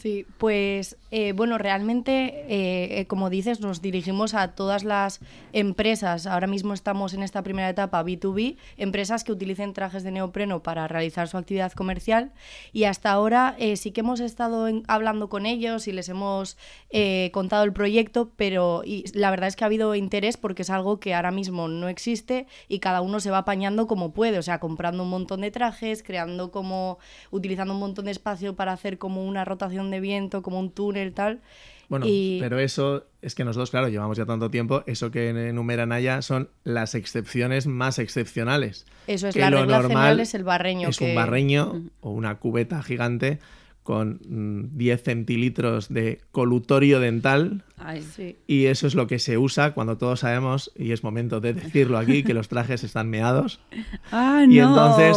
Sí, 0.00 0.26
pues 0.38 0.96
Eh, 1.12 1.32
bueno, 1.32 1.58
realmente, 1.58 2.44
eh, 2.48 3.06
como 3.08 3.30
dices, 3.30 3.58
nos 3.60 3.82
dirigimos 3.82 4.34
a 4.34 4.54
todas 4.54 4.84
las 4.84 5.18
empresas. 5.52 6.28
Ahora 6.28 6.46
mismo 6.46 6.72
estamos 6.72 7.14
en 7.14 7.24
esta 7.24 7.42
primera 7.42 7.68
etapa 7.68 8.04
B2B, 8.04 8.56
empresas 8.76 9.24
que 9.24 9.32
utilicen 9.32 9.72
trajes 9.72 10.04
de 10.04 10.12
neopreno 10.12 10.62
para 10.62 10.86
realizar 10.86 11.26
su 11.26 11.36
actividad 11.36 11.72
comercial. 11.72 12.30
Y 12.72 12.84
hasta 12.84 13.10
ahora 13.10 13.56
sí 13.74 13.90
que 13.90 14.02
hemos 14.02 14.20
estado 14.20 14.68
hablando 14.86 15.28
con 15.28 15.46
ellos 15.46 15.88
y 15.88 15.92
les 15.92 16.08
hemos 16.08 16.56
contado 17.32 17.64
el 17.64 17.72
proyecto, 17.72 18.30
pero 18.36 18.84
la 19.14 19.30
verdad 19.30 19.48
es 19.48 19.56
que 19.56 19.64
ha 19.64 19.66
habido 19.66 19.96
interés 19.96 20.36
porque 20.36 20.62
es 20.62 20.70
algo 20.70 21.00
que 21.00 21.14
ahora 21.14 21.32
mismo 21.32 21.66
no 21.66 21.88
existe 21.88 22.46
y 22.68 22.78
cada 22.78 23.00
uno 23.00 23.18
se 23.18 23.32
va 23.32 23.38
apañando 23.38 23.88
como 23.88 24.12
puede, 24.12 24.38
o 24.38 24.42
sea, 24.42 24.60
comprando 24.60 25.02
un 25.02 25.10
montón 25.10 25.40
de 25.40 25.50
trajes, 25.50 26.04
creando 26.04 26.52
como, 26.52 26.98
utilizando 27.32 27.74
un 27.74 27.80
montón 27.80 28.04
de 28.04 28.12
espacio 28.12 28.54
para 28.54 28.72
hacer 28.72 28.98
como 28.98 29.26
una 29.26 29.44
rotación 29.44 29.89
de 29.90 30.00
viento, 30.00 30.42
como 30.42 30.58
un 30.58 30.70
túnel, 30.70 31.12
tal. 31.12 31.40
Bueno, 31.88 32.06
pero 32.38 32.60
eso 32.60 33.06
es 33.20 33.34
que 33.34 33.44
nosotros, 33.44 33.70
claro, 33.70 33.88
llevamos 33.88 34.16
ya 34.16 34.24
tanto 34.24 34.48
tiempo, 34.48 34.84
eso 34.86 35.10
que 35.10 35.30
enumeran 35.30 35.88
Naya 35.88 36.22
son 36.22 36.48
las 36.62 36.94
excepciones 36.94 37.66
más 37.66 37.98
excepcionales. 37.98 38.86
Eso 39.08 39.26
es, 39.26 39.34
la 39.34 39.50
regla 39.50 39.82
general 39.82 40.20
es 40.20 40.34
el 40.34 40.44
barreño. 40.44 40.88
Es 40.88 41.00
un 41.00 41.16
barreño 41.16 41.82
o 42.00 42.12
una 42.12 42.36
cubeta 42.36 42.80
gigante 42.84 43.40
con 43.90 44.20
10 44.76 45.00
mm, 45.00 45.04
centilitros 45.04 45.88
de 45.88 46.20
colutorio 46.30 47.00
dental. 47.00 47.64
Y 48.46 48.66
eso 48.66 48.86
es 48.86 48.94
lo 48.94 49.08
que 49.08 49.18
se 49.18 49.36
usa 49.36 49.72
cuando 49.72 49.98
todos 49.98 50.20
sabemos, 50.20 50.70
y 50.76 50.92
es 50.92 51.02
momento 51.02 51.40
de 51.40 51.54
decirlo 51.54 51.98
aquí, 51.98 52.22
que 52.22 52.32
los 52.32 52.46
trajes 52.46 52.84
están 52.84 53.10
meados. 53.10 53.58
Ah, 54.12 54.44
y 54.48 54.58
entonces 54.58 55.16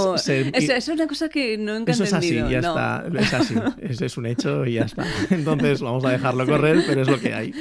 eso, 0.54 0.74
es 0.74 0.88
una 0.88 1.08
cosa 1.08 1.28
que 1.28 1.58
no 1.58 1.76
he 1.76 1.84
Eso 1.88 2.04
es 2.04 2.14
así, 2.14 2.36
ya 2.36 2.60
está. 2.60 3.06
Es 3.18 3.34
así. 3.34 3.56
Eso 3.80 4.06
es 4.06 4.18
un 4.18 4.26
hecho 4.26 4.66
y 4.66 4.74
ya 4.74 4.84
está. 4.84 5.06
Entonces 5.30 5.82
vamos 5.82 6.06
a 6.06 6.12
dejarlo 6.12 6.46
correr, 6.46 6.84
pero 6.88 7.02
es 7.02 7.08
lo 7.08 7.20
que 7.20 7.34
hay. 7.34 7.54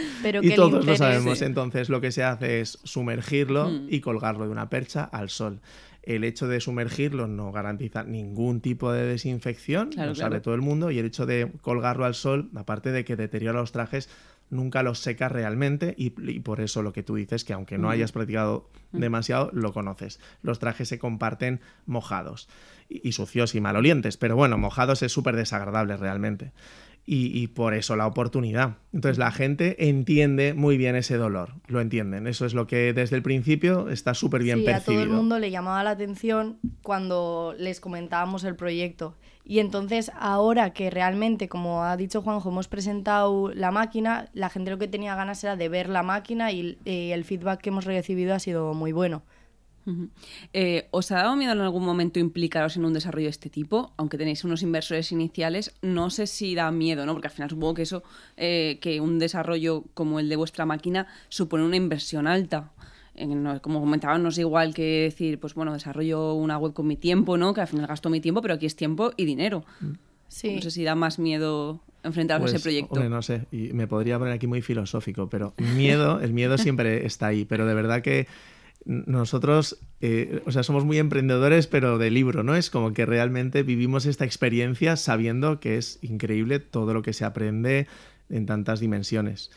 y 0.43 0.55
todos 0.55 0.85
lo 0.85 0.97
sabemos. 0.97 1.41
Entonces 1.41 1.89
lo 1.89 2.01
que 2.01 2.13
se 2.13 2.23
hace 2.23 2.61
es 2.61 2.79
sumergirlo 2.85 3.71
mm. 3.71 3.87
y 3.89 4.01
colgarlo 4.01 4.45
de 4.45 4.51
una 4.51 4.69
percha 4.69 5.05
al 5.05 5.31
sol 5.31 5.61
el 6.03 6.25
hecho 6.25 6.49
de 6.49 6.61
sumergirlo 6.61 7.29
no 7.29 7.53
garantiza 7.53 8.03
ningún 8.03 8.61
tipo 8.61 8.93
de 8.93 9.07
desinfección, 9.07 9.91
lo 9.97 10.15
sabe 10.15 10.41
todo 10.41 10.55
el 10.55 10.61
mundo, 10.61 10.91
y 10.91 10.99
el 10.99 11.07
hecho 11.07 11.27
de 11.27 11.51
colgarlo 11.61 12.05
al 12.05 12.15
sol, 12.15 12.51
aparte 12.55 12.91
de 12.91 13.05
que 13.05 13.17
deteriora 13.17 13.61
los 13.61 13.73
trajes, 13.73 14.09
nunca 14.51 14.83
los 14.83 14.99
seca 14.99 15.29
realmente 15.29 15.95
y, 15.97 16.11
por 16.41 16.61
eso 16.61 16.83
lo 16.83 16.93
que 16.93 17.03
tú 17.03 17.15
dices, 17.15 17.45
que 17.45 17.55
aunque 17.55 17.79
no 17.79 17.89
hayas 17.89 18.13
practicado 18.13 18.69
demasiado, 18.93 19.51
lo 19.55 19.73
conoces. 19.73 20.21
Los 20.43 20.59
trajes 20.59 20.89
se 20.89 20.99
comparten 20.99 21.61
mojados 21.87 22.49
y, 22.89 23.09
y 23.09 23.13
sucios 23.13 23.55
y 23.55 23.63
malolientes, 23.63 24.19
pero 24.19 24.37
bueno, 24.37 24.59
mojados 24.59 25.03
es 25.03 25.11
súper 25.11 25.37
desagradable 25.37 25.97
realmente 25.97 26.53
y, 27.05 27.49
por 27.49 27.75
eso 27.75 27.97
la 27.97 28.07
oportunidad. 28.07 28.77
Entonces 28.93 29.19
la 29.19 29.33
gente 29.33 29.89
entiende 29.89 30.55
muy 30.55 30.77
bien 30.77 30.95
ese 30.95 31.17
dolor, 31.17 31.55
lo 31.67 31.81
entienden. 31.81 32.27
Eso 32.27 32.47
es 32.47 32.55
lo 32.55 32.67
que 32.67 32.93
desde 32.93 33.17
el 33.17 33.23
principio 33.23 33.89
está 33.89 34.15
súper 34.15 34.43
bien 34.43 34.65
percibido. 34.65 35.03
A 35.03 35.05
todo 35.05 35.13
el 35.13 35.17
mundo 35.17 35.39
le 35.39 35.51
llamaba 35.51 35.83
la 35.83 35.91
atención 35.91 36.59
cuando 36.83 37.55
les 37.59 37.81
comentábamos 37.81 38.45
el 38.45 38.55
proyecto. 38.55 39.17
Y 39.45 39.59
entonces 39.59 40.13
ahora 40.19 40.73
que 40.73 40.91
realmente, 40.91 41.49
como 41.49 41.83
ha 41.83 41.97
dicho 41.97 42.23
Juanjo, 42.23 42.51
hemos 42.51 42.69
presentado 42.69 43.53
la 43.53 43.73
máquina, 43.73 44.29
la 44.33 44.49
gente 44.49 44.71
lo 44.71 44.79
que 44.79 44.87
tenía 44.87 45.17
ganas 45.17 45.43
era 45.43 45.57
de 45.57 45.69
ver 45.69 45.89
la 45.89 46.05
máquina 46.05 46.53
y 46.53 46.79
el 46.85 47.25
feedback 47.25 47.61
que 47.61 47.71
hemos 47.71 47.85
recibido 47.85 48.35
ha 48.35 48.39
sido 48.39 48.75
muy 48.75 48.93
bueno. 48.93 49.23
Eh, 50.53 50.89
¿Os 50.91 51.11
ha 51.11 51.17
dado 51.17 51.37
miedo 51.37 51.53
en 51.53 51.61
algún 51.61 51.85
momento 51.85 52.19
implicaros 52.19 52.77
en 52.77 52.85
un 52.85 52.93
desarrollo 52.93 53.27
de 53.27 53.31
este 53.31 53.51
tipo? 53.51 53.93
Aunque 53.97 54.19
tenéis 54.19 54.45
unos 54.45 54.63
inversores 54.63 55.13
iniciales, 55.13 55.75
no 55.83 56.11
sé 56.11 56.27
si 56.27 56.55
da 56.55 56.71
miedo, 56.71 57.07
¿no? 57.07 57.13
Porque 57.13 57.29
al 57.29 57.35
final 57.35 57.51
supongo 57.51 57.75
que 57.75 57.83
eso, 57.83 58.03
eh, 58.37 58.79
que 58.81 59.01
un 59.01 59.19
desarrollo 59.19 59.85
como 59.95 60.21
el 60.21 60.29
de 60.29 60.37
vuestra 60.37 60.67
máquina 60.67 61.07
supone 61.29 61.65
una 61.65 61.77
inversión 61.77 62.27
alta. 62.27 62.71
como 63.61 63.81
comentaban, 63.81 64.23
no 64.23 64.31
es 64.31 64.39
igual 64.39 64.75
que 64.75 65.03
decir, 65.03 65.39
pues 65.39 65.55
bueno, 65.55 65.73
desarrollo 65.73 66.35
una 66.35 66.59
web 66.59 66.73
con 66.73 66.87
mi 66.87 66.97
tiempo, 66.97 67.37
¿no? 67.37 67.53
Que 67.53 67.61
al 67.61 67.69
final 67.69 67.87
gasto 67.87 68.09
mi 68.09 68.21
tiempo, 68.21 68.41
pero 68.41 68.55
aquí 68.55 68.67
es 68.67 68.77
tiempo 68.77 69.13
y 69.17 69.25
dinero. 69.25 69.65
Sí. 70.29 70.55
No 70.55 70.63
sé 70.63 70.71
si 70.71 70.83
da 70.83 70.95
más 70.95 71.19
miedo 71.19 71.81
enfrentaros 72.03 72.45
a 72.45 72.47
ese 72.47 72.55
pues, 72.55 72.63
proyecto. 72.63 72.95
Hombre, 72.95 73.11
no 73.11 73.21
sé, 73.21 73.47
y 73.53 73.73
me 73.75 73.87
podría 73.87 74.19
poner 74.19 74.33
aquí 74.35 74.47
muy 74.47 74.63
filosófico, 74.63 75.29
pero 75.29 75.55
miedo, 75.77 76.21
el 76.21 76.33
miedo 76.33 76.57
siempre 76.59 77.07
está 77.07 77.27
ahí, 77.27 77.45
pero 77.45 77.67
de 77.67 77.75
verdad 77.75 78.03
que 78.03 78.27
nosotros, 78.85 79.79
eh, 80.01 80.43
o 80.47 80.51
sea, 80.51 80.63
somos 80.63 80.85
muy 80.85 80.99
emprendedores, 80.99 81.67
pero 81.67 81.99
de 81.99 82.11
libro, 82.11 82.43
¿no? 82.43 82.57
Es 82.57 82.71
como 82.71 82.93
que 82.93 83.07
realmente 83.07 83.63
vivimos 83.63 84.07
esta 84.07 84.25
experiencia 84.25 84.97
sabiendo 84.97 85.61
que 85.61 85.77
es 85.77 85.99
increíble 86.03 86.59
todo 86.59 86.93
lo 86.93 87.03
que 87.03 87.13
se 87.13 87.25
aprende 87.25 87.87
en 88.29 88.47
tantas 88.47 88.81
dimensiones. 88.81 89.51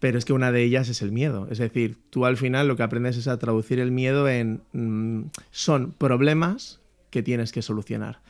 Pero 0.00 0.18
es 0.18 0.24
que 0.24 0.32
una 0.32 0.52
de 0.52 0.62
ellas 0.62 0.88
es 0.88 1.02
el 1.02 1.12
miedo. 1.12 1.48
Es 1.50 1.58
decir, 1.58 1.98
tú 2.10 2.26
al 2.26 2.36
final 2.36 2.68
lo 2.68 2.76
que 2.76 2.82
aprendes 2.82 3.16
es 3.16 3.26
a 3.26 3.38
traducir 3.38 3.80
el 3.80 3.90
miedo 3.90 4.28
en... 4.28 4.60
Mm, 4.72 5.30
son 5.50 5.92
problemas 5.92 6.80
que 7.10 7.22
tienes 7.22 7.52
que 7.52 7.62
solucionar. 7.62 8.20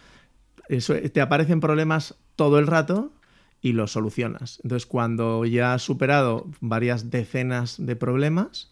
Eso, 0.68 0.94
te 0.94 1.20
aparecen 1.20 1.60
problemas 1.60 2.14
todo 2.36 2.58
el 2.58 2.66
rato 2.66 3.12
y 3.60 3.72
los 3.72 3.92
solucionas. 3.92 4.60
Entonces, 4.62 4.86
cuando 4.86 5.44
ya 5.44 5.74
has 5.74 5.82
superado 5.82 6.46
varias 6.60 7.10
decenas 7.10 7.74
de 7.78 7.96
problemas, 7.96 8.70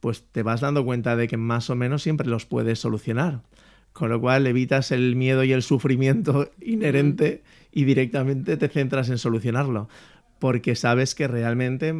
pues 0.00 0.24
te 0.32 0.42
vas 0.42 0.60
dando 0.60 0.84
cuenta 0.84 1.16
de 1.16 1.28
que 1.28 1.36
más 1.36 1.70
o 1.70 1.76
menos 1.76 2.02
siempre 2.02 2.26
los 2.26 2.46
puedes 2.46 2.78
solucionar. 2.78 3.42
Con 3.92 4.10
lo 4.10 4.20
cual 4.20 4.46
evitas 4.46 4.92
el 4.92 5.16
miedo 5.16 5.42
y 5.44 5.52
el 5.52 5.62
sufrimiento 5.62 6.50
inherente 6.60 7.42
y 7.72 7.84
directamente 7.84 8.56
te 8.56 8.68
centras 8.68 9.08
en 9.08 9.18
solucionarlo. 9.18 9.88
Porque 10.38 10.76
sabes 10.76 11.16
que 11.16 11.26
realmente 11.26 11.94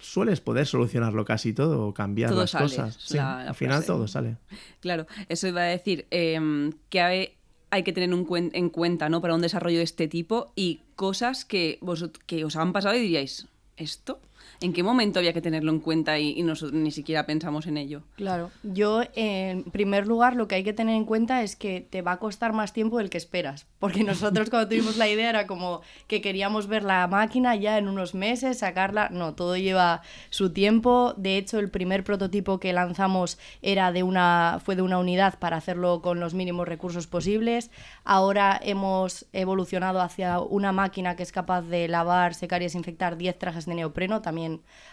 sueles 0.00 0.40
poder 0.40 0.66
solucionarlo 0.66 1.24
casi 1.24 1.52
todo 1.52 1.86
o 1.86 1.94
cambiar 1.94 2.32
las 2.32 2.52
cosas. 2.52 3.14
al 3.14 3.54
final 3.54 3.84
todo 3.84 4.08
sale. 4.08 4.36
Claro, 4.80 5.06
eso 5.28 5.46
iba 5.46 5.60
a 5.60 5.66
decir 5.66 6.06
em, 6.10 6.72
que 6.88 7.00
hay, 7.00 7.82
que 7.84 7.92
tener 7.92 8.10
en 8.10 8.68
cuenta 8.70 9.08
¿no? 9.08 9.20
para 9.20 9.36
un 9.36 9.42
desarrollo 9.42 9.78
de 9.78 9.84
este 9.84 10.08
tipo 10.08 10.52
y 10.56 10.80
cosas 10.96 11.44
que, 11.44 11.78
vos, 11.82 12.10
que 12.26 12.44
os 12.44 12.56
han 12.56 12.72
pasado 12.72 12.96
y 12.96 13.00
diríais, 13.00 13.46
¿esto? 13.76 14.20
¿En 14.60 14.72
qué 14.72 14.82
momento 14.82 15.18
había 15.18 15.32
que 15.32 15.40
tenerlo 15.40 15.70
en 15.72 15.80
cuenta 15.80 16.18
y, 16.18 16.42
nosotros 16.42 16.80
ni 16.80 16.90
siquiera 16.90 17.26
pensamos 17.26 17.66
en 17.66 17.76
ello? 17.76 18.02
Claro, 18.16 18.50
yo 18.62 19.02
en 19.14 19.64
primer 19.64 20.06
lugar 20.06 20.36
lo 20.36 20.48
que 20.48 20.56
hay 20.56 20.64
que 20.64 20.72
tener 20.72 20.96
en 20.96 21.04
cuenta 21.04 21.42
es 21.42 21.56
que 21.56 21.80
te 21.80 22.02
va 22.02 22.12
a 22.12 22.18
costar 22.18 22.52
más 22.52 22.72
tiempo 22.72 22.98
del 22.98 23.10
que 23.10 23.18
esperas, 23.18 23.66
porque 23.78 24.04
nosotros 24.04 24.50
cuando 24.50 24.68
tuvimos 24.68 24.96
la 24.96 25.08
idea 25.08 25.30
era 25.30 25.46
como 25.46 25.80
que 26.06 26.20
queríamos 26.20 26.66
ver 26.66 26.82
la 26.82 27.06
máquina 27.06 27.56
ya 27.56 27.78
en 27.78 27.88
unos 27.88 28.14
meses, 28.14 28.58
sacarla, 28.58 29.08
no, 29.10 29.34
todo 29.34 29.56
lleva 29.56 30.02
su 30.30 30.52
tiempo, 30.52 31.14
de 31.16 31.36
hecho 31.38 31.58
el 31.58 31.70
primer 31.70 32.04
prototipo 32.04 32.58
que 32.60 32.72
lanzamos 32.72 33.38
era 33.62 33.92
de 33.92 34.02
una, 34.02 34.60
fue 34.64 34.76
de 34.76 34.82
una 34.82 34.98
unidad 34.98 35.38
para 35.38 35.56
hacerlo 35.56 36.02
con 36.02 36.20
los 36.20 36.34
mínimos 36.34 36.68
recursos 36.68 37.06
posibles, 37.06 37.70
ahora 38.04 38.60
hemos 38.62 39.26
evolucionado 39.32 40.00
hacia 40.00 40.40
una 40.40 40.72
máquina 40.72 41.16
que 41.16 41.22
es 41.22 41.32
capaz 41.32 41.62
de 41.62 41.88
lavar, 41.88 42.34
secar 42.34 42.62
y 42.62 42.66
desinfectar 42.66 43.16
10 43.16 43.38
trajes 43.38 43.66
de 43.66 43.74
neopreno, 43.74 44.22
también 44.22 44.33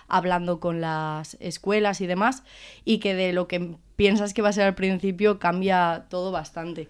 hablando 0.07 0.59
con 0.59 0.81
las 0.81 1.37
escuelas 1.39 2.01
y 2.01 2.07
demás, 2.07 2.43
y 2.85 2.99
que 2.99 3.15
de 3.15 3.33
lo 3.33 3.47
que 3.47 3.75
piensas 3.95 4.33
que 4.33 4.41
va 4.41 4.49
a 4.49 4.53
ser 4.53 4.65
al 4.65 4.75
principio 4.75 5.39
cambia 5.39 6.05
todo 6.09 6.31
bastante. 6.31 6.89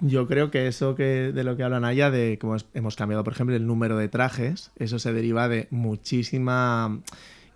Yo 0.00 0.26
creo 0.26 0.50
que 0.50 0.66
eso 0.66 0.94
que 0.94 1.32
de 1.32 1.44
lo 1.44 1.56
que 1.56 1.62
hablan 1.62 1.84
allá, 1.84 2.10
de 2.10 2.38
cómo 2.40 2.56
hemos 2.74 2.96
cambiado, 2.96 3.24
por 3.24 3.32
ejemplo, 3.32 3.54
el 3.54 3.66
número 3.66 3.96
de 3.96 4.08
trajes, 4.08 4.70
eso 4.76 4.98
se 4.98 5.12
deriva 5.12 5.48
de 5.48 5.68
muchísima 5.70 7.00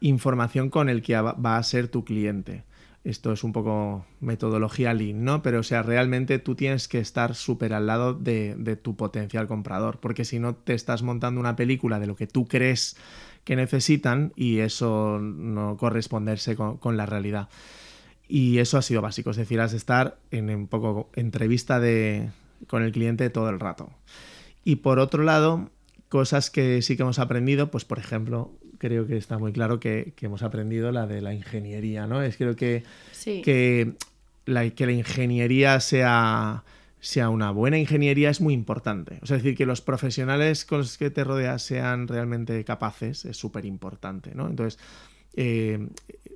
información 0.00 0.70
con 0.70 0.88
el 0.88 1.02
que 1.02 1.20
va 1.20 1.56
a 1.56 1.62
ser 1.62 1.88
tu 1.88 2.04
cliente. 2.04 2.64
Esto 3.02 3.32
es 3.32 3.44
un 3.44 3.52
poco 3.52 4.04
metodología 4.20 4.92
lean, 4.92 5.24
¿no? 5.24 5.42
Pero, 5.42 5.60
o 5.60 5.62
sea, 5.62 5.82
realmente 5.82 6.38
tú 6.38 6.54
tienes 6.54 6.86
que 6.86 6.98
estar 6.98 7.34
súper 7.34 7.72
al 7.72 7.86
lado 7.86 8.12
de, 8.12 8.54
de 8.58 8.76
tu 8.76 8.94
potencial 8.94 9.48
comprador, 9.48 10.00
porque 10.00 10.26
si 10.26 10.38
no 10.38 10.54
te 10.54 10.74
estás 10.74 11.02
montando 11.02 11.40
una 11.40 11.56
película 11.56 11.98
de 11.98 12.06
lo 12.06 12.14
que 12.14 12.26
tú 12.26 12.46
crees 12.46 12.96
que 13.44 13.56
necesitan 13.56 14.32
y 14.36 14.58
eso 14.58 15.18
no 15.20 15.76
corresponderse 15.76 16.56
con, 16.56 16.96
la 16.96 17.06
realidad. 17.06 17.48
Y 18.28 18.58
eso 18.58 18.78
ha 18.78 18.82
sido 18.82 19.02
básico, 19.02 19.30
es 19.30 19.36
decir, 19.36 19.60
has 19.60 19.72
de 19.72 19.78
estar 19.78 20.18
en 20.30 20.50
un 20.50 20.68
poco 20.68 21.10
entrevista 21.14 21.80
de, 21.80 22.30
con 22.66 22.82
el 22.82 22.92
cliente 22.92 23.30
todo 23.30 23.50
el 23.50 23.58
rato. 23.58 23.90
Y 24.64 24.76
por 24.76 24.98
otro 24.98 25.24
lado, 25.24 25.70
cosas 26.08 26.50
que 26.50 26.82
sí 26.82 26.96
que 26.96 27.02
hemos 27.02 27.18
aprendido, 27.18 27.70
pues 27.70 27.84
por 27.84 27.98
ejemplo, 27.98 28.52
creo 28.78 29.06
que 29.06 29.16
está 29.16 29.38
muy 29.38 29.52
claro 29.52 29.80
que, 29.80 30.14
hemos 30.20 30.42
aprendido 30.42 30.92
la 30.92 31.06
de 31.06 31.20
la 31.20 31.34
ingeniería, 31.34 32.06
¿no? 32.06 32.22
Es 32.22 32.36
creo 32.36 32.56
que, 32.56 32.84
que, 33.24 33.92
la, 34.46 34.68
que 34.70 34.86
la 34.86 34.92
ingeniería 34.92 35.80
sea 35.80 36.62
sea 37.00 37.30
una 37.30 37.50
buena 37.50 37.78
ingeniería 37.78 38.30
es 38.30 38.40
muy 38.40 38.54
importante. 38.54 39.18
O 39.22 39.26
sea, 39.26 39.38
decir, 39.38 39.56
que 39.56 39.66
los 39.66 39.80
profesionales 39.80 40.64
con 40.64 40.78
los 40.78 40.98
que 40.98 41.10
te 41.10 41.24
rodeas 41.24 41.62
sean 41.62 42.06
realmente 42.08 42.62
capaces 42.64 43.24
es 43.24 43.36
súper 43.36 43.64
importante, 43.64 44.34
¿no? 44.34 44.46
Entonces, 44.46 44.78
eh, 45.34 45.88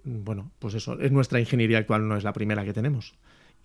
bueno, 0.04 0.50
pues 0.59 0.75
eso, 0.75 0.99
es 0.99 1.12
nuestra 1.12 1.40
ingeniería 1.40 1.78
actual, 1.78 2.09
no 2.09 2.16
es 2.16 2.25
la 2.25 2.33
primera 2.33 2.64
que 2.64 2.73
tenemos. 2.73 3.14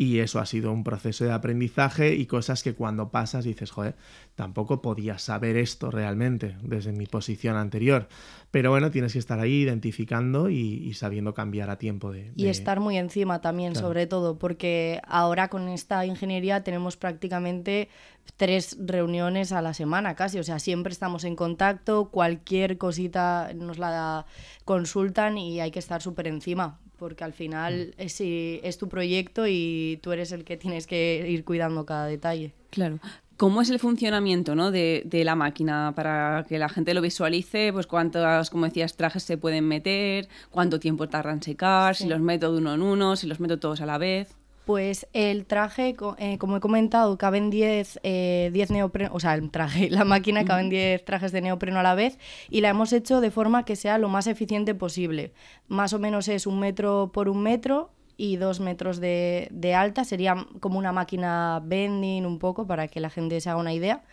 Y 0.02 0.20
eso 0.20 0.40
ha 0.40 0.46
sido 0.46 0.72
un 0.72 0.86
proceso 0.86 1.26
de 1.26 1.34
aprendizaje 1.34 2.16
y 2.16 2.26
cosas 2.26 2.64
que 2.64 2.74
cuando 2.74 3.10
pasas 3.10 3.44
dices, 3.44 3.70
joder, 3.70 3.98
tampoco 4.34 4.82
podía 4.82 5.18
saber 5.18 5.58
esto 5.58 5.92
realmente 5.92 6.56
desde 6.62 6.94
mi 6.94 7.06
posición 7.06 7.58
anterior. 7.58 8.08
Pero 8.50 8.70
bueno, 8.70 8.92
tienes 8.92 9.12
que 9.12 9.20
estar 9.20 9.42
ahí 9.42 9.64
identificando 9.64 10.50
y, 10.50 10.94
sabiendo 10.94 11.34
cambiar 11.34 11.70
a 11.70 11.78
tiempo 11.78 12.14
de, 12.14 12.32
Y 12.38 12.48
estar 12.48 12.80
muy 12.80 12.98
encima 12.98 13.42
también, 13.42 13.76
sobre 13.76 14.08
todo, 14.08 14.40
porque 14.40 15.02
ahora 15.06 15.50
con 15.50 15.68
esta 15.68 16.06
ingeniería 16.06 16.64
tenemos 16.64 16.96
prácticamente 16.96 17.90
tres 18.38 18.78
reuniones 18.80 19.52
a 19.52 19.62
la 19.62 19.74
semana 19.74 20.16
casi, 20.16 20.40
o 20.40 20.44
sea, 20.44 20.60
siempre 20.60 20.94
estamos 20.94 21.26
en 21.26 21.36
contacto, 21.36 22.10
cualquier 22.10 22.78
cosita 22.78 23.52
nos 23.54 23.78
la 23.78 24.26
consultan 24.64 25.38
y 25.38 25.60
hay 25.60 25.72
que 25.72 25.80
estar 25.80 26.02
súper 26.02 26.28
encima 26.28 26.80
porque 27.00 27.24
al 27.24 27.34
final 27.34 27.94
mm. 27.98 28.02
es, 28.02 28.22
es 28.22 28.78
tu 28.78 28.88
proyecto 28.90 29.48
y 29.48 30.00
tú 30.04 30.12
eres 30.12 30.32
el 30.32 30.44
que 30.44 30.58
tienes 30.58 30.86
que 30.86 31.26
ir 31.28 31.44
cuidando 31.44 31.86
cada 31.86 32.06
detalle. 32.06 32.54
Claro. 32.70 33.00
¿Cómo 33.38 33.62
es 33.62 33.70
el 33.70 33.80
funcionamiento 33.80 34.54
¿no? 34.54 34.70
de, 34.70 35.02
de, 35.06 35.24
la 35.24 35.34
máquina 35.34 35.94
para 35.96 36.46
que 36.50 36.60
la 36.60 36.68
gente 36.68 36.94
lo 36.94 37.02
visualice? 37.02 37.72
Pues 37.72 37.88
cuántos, 37.88 38.50
como 38.50 38.66
decías, 38.66 38.98
trajes 38.98 39.24
se 39.24 39.38
pueden 39.38 39.66
meter, 39.66 40.28
cuánto 40.52 40.78
tiempo 40.78 41.08
tardan 41.08 41.36
en 41.36 41.44
secar, 41.44 41.96
si 41.96 42.06
los 42.06 42.20
meto 42.20 42.52
de 42.52 42.58
uno 42.58 42.74
en 42.74 42.82
uno, 42.82 43.16
si 43.16 43.28
los 43.28 43.40
meto 43.40 43.58
todos 43.58 43.80
a 43.80 43.86
la 43.86 43.98
vez. 43.98 44.36
Pues 44.70 45.08
el 45.14 45.48
traje, 45.48 45.96
eh, 46.20 46.38
como 46.38 46.58
he 46.58 46.60
comentado, 46.60 47.18
caben 47.18 47.50
10 47.50 48.02
eh, 48.04 48.68
neoprenos, 48.70 49.16
o 49.16 49.20
sea, 49.20 49.34
el 49.34 49.50
traje, 49.50 49.90
la 49.90 50.06
máquina 50.06 50.46
caben 50.46 50.70
10 50.70 51.06
trajes 51.06 51.32
de 51.32 51.42
neopreno 51.42 51.80
a 51.80 51.82
la 51.82 51.96
vez 51.96 52.20
y 52.52 52.62
la 52.62 52.70
hemos 52.70 52.94
hecho 52.94 53.20
de 53.20 53.32
forma 53.32 53.66
que 53.66 53.76
sea 53.76 53.98
lo 53.98 54.10
más 54.10 54.28
eficiente 54.28 54.76
posible. 54.76 55.34
Más 55.70 55.94
o 55.94 55.98
menos 55.98 56.28
es 56.28 56.46
un 56.46 56.60
metro 56.60 57.10
por 57.12 57.30
un 57.30 57.42
metro 57.42 57.90
y 58.16 58.36
dos 58.36 58.60
metros 58.60 59.00
de, 59.00 59.48
de 59.50 59.74
alta, 59.74 60.04
sería 60.04 60.36
como 60.60 60.78
una 60.78 60.92
máquina 60.92 61.64
bending 61.66 62.28
un 62.28 62.38
poco 62.38 62.68
para 62.68 62.88
que 62.90 63.00
la 63.00 63.10
gente 63.10 63.42
se 63.42 63.50
haga 63.50 63.60
una 63.60 63.74
idea. 63.74 64.04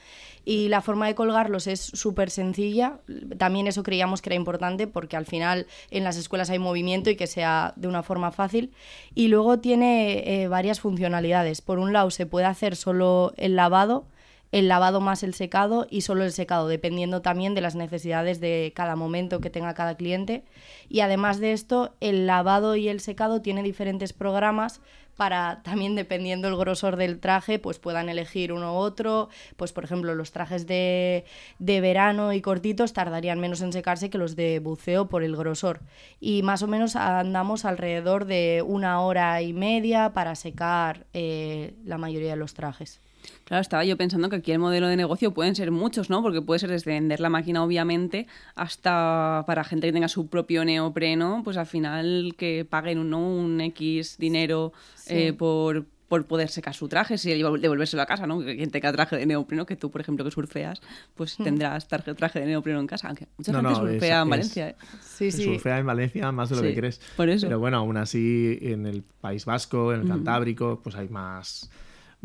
Y 0.48 0.68
la 0.68 0.80
forma 0.80 1.08
de 1.08 1.16
colgarlos 1.16 1.66
es 1.66 1.80
súper 1.80 2.30
sencilla. 2.30 3.00
También 3.36 3.66
eso 3.66 3.82
creíamos 3.82 4.22
que 4.22 4.28
era 4.28 4.36
importante 4.36 4.86
porque 4.86 5.16
al 5.16 5.26
final 5.26 5.66
en 5.90 6.04
las 6.04 6.16
escuelas 6.16 6.50
hay 6.50 6.60
movimiento 6.60 7.10
y 7.10 7.16
que 7.16 7.26
sea 7.26 7.72
de 7.74 7.88
una 7.88 8.04
forma 8.04 8.30
fácil. 8.30 8.72
Y 9.12 9.26
luego 9.26 9.58
tiene 9.58 10.42
eh, 10.44 10.46
varias 10.46 10.78
funcionalidades. 10.78 11.62
Por 11.62 11.80
un 11.80 11.92
lado 11.92 12.12
se 12.12 12.26
puede 12.26 12.46
hacer 12.46 12.76
solo 12.76 13.32
el 13.36 13.56
lavado, 13.56 14.06
el 14.52 14.68
lavado 14.68 15.00
más 15.00 15.22
el 15.22 15.34
secado 15.34 15.86
y 15.90 16.02
solo 16.02 16.24
el 16.24 16.32
secado, 16.32 16.68
dependiendo 16.68 17.22
también 17.22 17.54
de 17.54 17.60
las 17.60 17.74
necesidades 17.74 18.40
de 18.40 18.72
cada 18.74 18.96
momento 18.96 19.40
que 19.40 19.50
tenga 19.50 19.74
cada 19.74 19.96
cliente. 19.96 20.44
Y 20.88 21.00
además 21.00 21.40
de 21.40 21.52
esto, 21.52 21.94
el 22.00 22.26
lavado 22.26 22.76
y 22.76 22.88
el 22.88 23.00
secado 23.00 23.42
tiene 23.42 23.62
diferentes 23.62 24.12
programas 24.12 24.80
para 25.16 25.62
también 25.62 25.94
dependiendo 25.94 26.48
el 26.48 26.56
grosor 26.56 26.96
del 26.96 27.18
traje, 27.18 27.58
pues 27.58 27.78
puedan 27.78 28.08
elegir 28.08 28.52
uno 28.52 28.74
u 28.74 28.76
otro. 28.76 29.28
Pues 29.56 29.72
por 29.72 29.84
ejemplo, 29.84 30.14
los 30.14 30.30
trajes 30.30 30.66
de, 30.66 31.24
de, 31.58 31.80
verano 31.80 32.32
y 32.32 32.42
cortitos 32.42 32.92
tardarían 32.92 33.40
menos 33.40 33.62
en 33.62 33.72
secarse 33.72 34.10
que 34.10 34.18
los 34.18 34.36
de 34.36 34.60
buceo 34.60 35.08
por 35.08 35.22
el 35.22 35.34
grosor. 35.36 35.80
Y 36.20 36.42
más 36.42 36.62
o 36.62 36.66
menos 36.66 36.96
andamos 36.96 37.64
alrededor 37.64 38.26
de 38.26 38.62
una 38.66 39.00
hora 39.00 39.40
y 39.42 39.52
media 39.52 40.12
para 40.12 40.34
secar 40.34 41.06
eh, 41.14 41.74
la 41.84 41.98
mayoría 41.98 42.30
de 42.30 42.36
los 42.36 42.54
trajes. 42.54 43.00
Claro, 43.44 43.60
estaba 43.60 43.84
yo 43.84 43.96
pensando 43.96 44.28
que 44.28 44.36
aquí 44.36 44.52
el 44.52 44.58
modelo 44.58 44.88
de 44.88 44.96
negocio 44.96 45.32
pueden 45.32 45.54
ser 45.54 45.70
muchos, 45.70 46.10
¿no? 46.10 46.22
Porque 46.22 46.42
puede 46.42 46.58
ser 46.58 46.70
desde 46.70 46.90
vender 46.90 47.20
la 47.20 47.28
máquina, 47.28 47.62
obviamente, 47.62 48.26
hasta 48.54 49.44
para 49.46 49.62
gente 49.64 49.86
que 49.86 49.92
tenga 49.92 50.08
su 50.08 50.26
propio 50.26 50.64
neopreno, 50.64 51.42
pues 51.44 51.56
al 51.56 51.66
final 51.66 52.34
que 52.36 52.66
paguen 52.68 53.14
un 53.14 53.60
X 53.60 54.16
dinero 54.18 54.72
eh, 55.08 55.32
por, 55.32 55.86
poder 56.08 56.48
secar 56.48 56.74
su 56.74 56.88
traje, 56.88 57.18
si 57.18 57.30
devolvérselo 57.30 58.02
a 58.02 58.06
casa, 58.06 58.26
¿no? 58.26 58.40
Que 58.40 58.56
quien 58.56 58.70
tenga 58.70 58.92
traje 58.92 59.16
de 59.16 59.26
neopreno, 59.26 59.66
que 59.66 59.76
tú, 59.76 59.90
por 59.90 60.00
ejemplo, 60.00 60.24
que 60.24 60.30
surfeas, 60.30 60.80
pues 61.14 61.38
hmm. 61.38 61.44
tendrás 61.44 61.88
traje 61.88 62.40
de 62.40 62.46
neopreno 62.46 62.80
en 62.80 62.86
casa. 62.86 63.08
Aunque 63.08 63.26
mucha 63.36 63.52
gente 63.52 63.74
surfea 63.74 64.22
en 64.22 64.30
Valencia. 64.30 64.68
¿eh? 64.70 64.76
Sí, 65.00 65.30
sí. 65.30 65.44
Surfea 65.44 65.78
en 65.78 65.86
Valencia 65.86 66.32
más 66.32 66.50
de 66.50 66.56
lo 66.56 66.62
que 66.62 66.74
crees. 66.74 67.00
Por 67.16 67.28
eso. 67.28 67.46
Pero 67.46 67.58
bueno, 67.58 67.78
aún 67.78 67.96
así, 67.96 68.58
en 68.60 68.86
el 68.86 69.02
País 69.20 69.44
Vasco, 69.44 69.92
en 69.92 70.02
el 70.02 70.08
Cantábrico, 70.08 70.80
pues 70.82 70.96
hay 70.96 71.08
más 71.08 71.70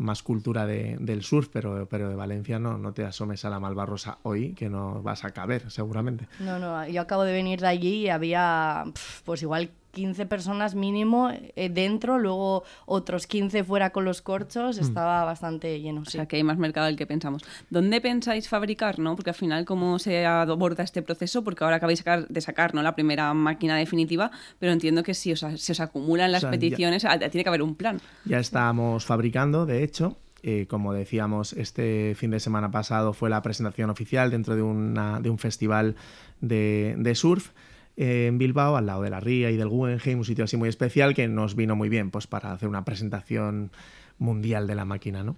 más 0.02 0.22
cultura 0.22 0.66
de, 0.66 0.96
del 1.00 1.22
surf, 1.22 1.48
pero, 1.52 1.86
pero 1.88 2.08
de 2.08 2.14
Valencia 2.14 2.58
no, 2.58 2.78
no 2.78 2.92
te 2.92 3.04
asomes 3.04 3.44
a 3.44 3.50
la 3.50 3.60
Malvarrosa 3.60 4.18
hoy, 4.22 4.52
que 4.54 4.68
no 4.68 5.02
vas 5.02 5.24
a 5.24 5.30
caber, 5.30 5.70
seguramente. 5.70 6.28
No, 6.40 6.58
no, 6.58 6.86
yo 6.86 7.00
acabo 7.00 7.24
de 7.24 7.32
venir 7.32 7.60
de 7.60 7.68
allí 7.68 7.94
y 8.02 8.08
había, 8.08 8.84
pues 9.24 9.42
igual 9.42 9.70
15 9.92 10.26
personas 10.26 10.74
mínimo 10.74 11.30
eh, 11.30 11.68
dentro, 11.68 12.18
luego 12.18 12.64
otros 12.86 13.26
15 13.26 13.62
fuera 13.62 13.90
con 13.90 14.04
los 14.04 14.22
corchos, 14.22 14.78
mm. 14.78 14.82
estaba 14.82 15.24
bastante 15.24 15.80
lleno. 15.80 16.00
O 16.00 16.04
sea 16.04 16.26
que 16.26 16.36
hay 16.36 16.42
más 16.42 16.58
mercado 16.58 16.86
del 16.86 16.96
que 16.96 17.06
pensamos. 17.06 17.42
¿Dónde 17.70 18.00
pensáis 18.00 18.48
fabricar? 18.48 18.98
¿no? 18.98 19.14
Porque 19.14 19.30
al 19.30 19.36
final, 19.36 19.64
¿cómo 19.64 19.98
se 19.98 20.26
aborda 20.26 20.82
este 20.82 21.02
proceso? 21.02 21.44
Porque 21.44 21.64
ahora 21.64 21.76
acabáis 21.76 22.02
de 22.28 22.40
sacar 22.40 22.74
¿no? 22.74 22.82
la 22.82 22.94
primera 22.94 23.32
máquina 23.34 23.76
definitiva, 23.76 24.30
pero 24.58 24.72
entiendo 24.72 25.02
que 25.02 25.14
si 25.14 25.32
os, 25.32 25.40
se 25.56 25.72
os 25.72 25.80
acumulan 25.80 26.32
las 26.32 26.44
peticiones, 26.44 27.06
tiene 27.30 27.44
que 27.44 27.48
haber 27.48 27.62
un 27.62 27.74
plan. 27.74 28.00
Ya 28.24 28.38
estamos 28.38 29.04
fabricando, 29.04 29.66
de 29.66 29.84
hecho. 29.84 30.16
Eh, 30.44 30.66
como 30.68 30.92
decíamos, 30.92 31.52
este 31.52 32.16
fin 32.16 32.32
de 32.32 32.40
semana 32.40 32.72
pasado 32.72 33.12
fue 33.12 33.30
la 33.30 33.42
presentación 33.42 33.90
oficial 33.90 34.32
dentro 34.32 34.56
de, 34.56 34.62
una, 34.62 35.20
de 35.20 35.30
un 35.30 35.38
festival 35.38 35.94
de, 36.40 36.96
de 36.98 37.14
surf 37.14 37.50
en 37.96 38.38
Bilbao, 38.38 38.76
al 38.76 38.86
lado 38.86 39.02
de 39.02 39.10
la 39.10 39.20
Ría 39.20 39.50
y 39.50 39.56
del 39.56 39.68
Guggenheim, 39.68 40.18
un 40.18 40.24
sitio 40.24 40.44
así 40.44 40.56
muy 40.56 40.68
especial 40.68 41.14
que 41.14 41.28
nos 41.28 41.54
vino 41.54 41.76
muy 41.76 41.88
bien 41.88 42.10
pues, 42.10 42.26
para 42.26 42.52
hacer 42.52 42.68
una 42.68 42.84
presentación 42.84 43.70
mundial 44.18 44.66
de 44.66 44.74
la 44.74 44.84
máquina. 44.84 45.22
¿no? 45.22 45.36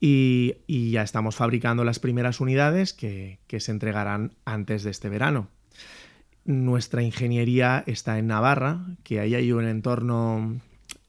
Y, 0.00 0.56
ya 0.90 1.02
estamos 1.02 1.36
fabricando 1.36 1.84
las 1.84 1.98
primeras 1.98 2.40
unidades 2.40 2.92
que, 2.92 3.38
que 3.46 3.60
se 3.60 3.72
entregarán 3.72 4.32
antes 4.44 4.82
de 4.82 4.90
este 4.90 5.08
verano. 5.08 5.48
Nuestra 6.44 7.02
ingeniería 7.02 7.82
está 7.86 8.18
en 8.18 8.28
Navarra, 8.28 8.80
que 9.02 9.20
ahí 9.20 9.34
hay 9.34 9.50
un 9.52 9.66
entorno 9.66 10.60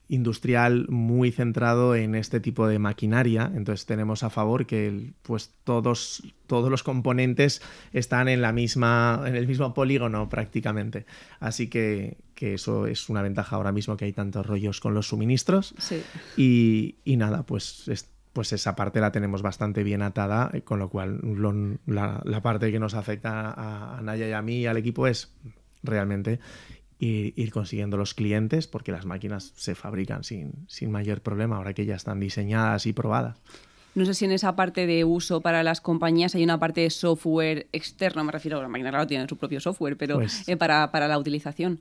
industrial 0.10 0.88
muy 0.90 1.32
centrado 1.32 1.96
en 1.96 2.16
este 2.16 2.40
tipo 2.40 2.68
de 2.68 2.80
maquinaria. 2.80 3.52
Entonces 3.54 3.86
tenemos 3.86 4.24
a 4.24 4.30
favor 4.30 4.66
que 4.66 5.14
pues 5.22 5.54
todos, 5.64 6.24
todos 6.48 6.72
los 6.72 6.84
componentes 6.84 7.62
están 7.94 8.30
en 8.30 8.42
la 8.42 8.54
misma, 8.54 9.24
en 9.26 9.36
el 9.36 9.48
mismo 9.48 9.74
polígono 9.74 10.30
prácticamente. 10.30 11.06
Así 11.40 11.68
que, 11.68 12.18
eso 12.40 12.86
es 12.86 13.10
una 13.10 13.22
ventaja 13.22 13.56
ahora 13.56 13.72
mismo 13.72 13.98
que 13.98 14.06
hay 14.06 14.14
tantos 14.14 14.46
rollos 14.46 14.80
con 14.80 14.94
los 14.94 15.08
suministros. 15.08 15.74
Y, 16.38 16.96
nada, 17.06 17.44
pues 17.44 17.90
pues 18.34 18.54
esa 18.54 18.76
parte 18.76 19.02
la 19.02 19.12
tenemos 19.12 19.42
bastante 19.42 19.84
bien 19.84 20.04
atada, 20.04 20.52
eh, 20.54 20.62
con 20.62 20.78
lo 20.78 20.90
cual 20.90 21.20
la, 21.88 22.42
parte 22.44 22.72
que 22.72 22.80
nos 22.80 22.94
afecta 22.94 23.50
a, 23.50 23.98
a 23.98 24.02
Naya 24.04 24.28
y 24.28 24.32
a 24.32 24.44
mí 24.44 24.60
y 24.60 24.66
al 24.68 24.78
equipo 24.78 25.08
es 25.08 25.34
realmente 25.82 26.40
ir, 27.00 27.52
consiguiendo 27.52 27.98
los 27.98 28.14
clientes 28.14 28.68
porque 28.68 28.92
las 28.92 29.06
máquinas 29.06 29.54
se 29.56 29.76
fabrican 29.76 30.24
sin, 30.24 30.54
sin 30.68 30.92
mayor 30.92 31.22
problema 31.22 31.58
ahora 31.58 31.74
que 31.74 31.86
ya 31.86 31.96
están 31.96 32.20
diseñadas 32.20 32.86
y 32.86 32.94
probadas. 32.94 33.38
No 33.96 34.06
sé 34.06 34.14
si 34.14 34.26
en 34.26 34.32
esa 34.32 34.56
parte 34.56 34.86
de 34.86 35.04
uso 35.06 35.42
para 35.42 35.64
las 35.64 35.82
compañías 35.82 36.36
hay 36.36 36.44
una 36.44 36.60
parte 36.60 36.82
de 36.82 36.90
software 36.92 37.68
externo, 37.72 38.24
me 38.24 38.32
refiero 38.32 38.60
a 38.60 38.62
la 38.62 38.68
máquina, 38.68 38.92
claro, 38.92 39.08
tiene 39.08 39.28
su 39.28 39.38
propio 39.38 39.60
software, 39.60 39.98
pero 39.98 40.18
pues 40.18 40.48
eh, 40.48 40.56
para, 40.56 40.92
para, 40.92 41.08
la 41.08 41.18
utilización. 41.18 41.80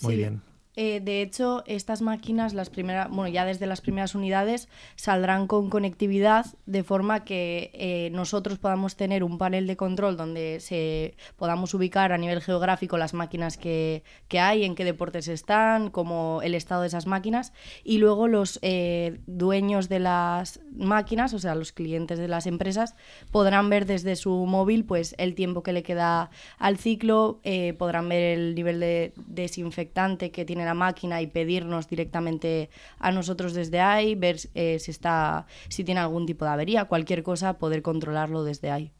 Muy 0.00 0.16
bien. 0.16 0.40
Eh, 0.82 1.00
de 1.00 1.20
hecho, 1.20 1.62
estas 1.66 2.00
máquinas, 2.00 2.54
las 2.54 2.70
primeras, 2.70 3.10
bueno, 3.10 3.28
ya 3.28 3.44
desde 3.44 3.66
las 3.66 3.82
primeras 3.82 4.14
unidades, 4.14 4.66
saldrán 4.96 5.46
con 5.46 5.68
conectividad 5.68 6.46
de 6.64 6.82
forma 6.84 7.22
que 7.22 7.70
eh, 7.74 8.08
nosotros 8.12 8.58
podamos 8.58 8.96
tener 8.96 9.22
un 9.22 9.36
panel 9.36 9.66
de 9.66 9.76
control 9.76 10.16
donde 10.16 10.58
se 10.60 11.16
podamos 11.36 11.74
ubicar 11.74 12.12
a 12.12 12.16
nivel 12.16 12.40
geográfico 12.40 12.96
las 12.96 13.12
máquinas 13.12 13.58
que, 13.58 14.04
que 14.26 14.40
hay, 14.40 14.64
en 14.64 14.74
qué 14.74 14.86
deportes 14.86 15.28
están, 15.28 15.90
como 15.90 16.40
el 16.42 16.54
estado 16.54 16.80
de 16.80 16.86
esas 16.86 17.06
máquinas, 17.06 17.52
y 17.84 17.98
luego 17.98 18.26
los 18.26 18.58
eh, 18.62 19.20
dueños 19.26 19.90
de 19.90 19.98
las 19.98 20.60
máquinas, 20.72 21.34
o 21.34 21.38
sea, 21.38 21.54
los 21.56 21.72
clientes 21.72 22.18
de 22.18 22.28
las 22.28 22.46
empresas, 22.46 22.94
podrán 23.30 23.68
ver 23.68 23.84
desde 23.84 24.16
su 24.16 24.46
móvil 24.46 24.86
pues 24.86 25.14
el 25.18 25.34
tiempo 25.34 25.62
que 25.62 25.74
le 25.74 25.82
queda 25.82 26.30
al 26.56 26.78
ciclo, 26.78 27.42
podrán 27.76 28.08
ver 28.08 28.38
el 28.38 28.54
nivel 28.54 28.80
de 28.80 29.12
desinfectante 29.26 30.30
que 30.30 30.46
tiene 30.46 30.69
la 30.70 30.74
máquina 30.74 31.20
y 31.20 31.26
pedirnos 31.26 31.88
directamente 31.88 32.70
a 32.98 33.10
nosotros 33.10 33.54
desde 33.54 33.80
ahí, 33.80 34.14
ver 34.14 34.36
eh, 34.54 34.78
si, 34.78 34.90
está, 34.90 35.46
si 35.68 35.84
tiene 35.84 36.00
algún 36.00 36.26
tipo 36.26 36.44
de 36.44 36.52
avería, 36.52 36.84
cualquier 36.84 37.22
cosa, 37.22 37.58
poder 37.58 37.82
controlarlo 37.82 38.44
desde 38.44 38.70
ahí. 38.70 38.92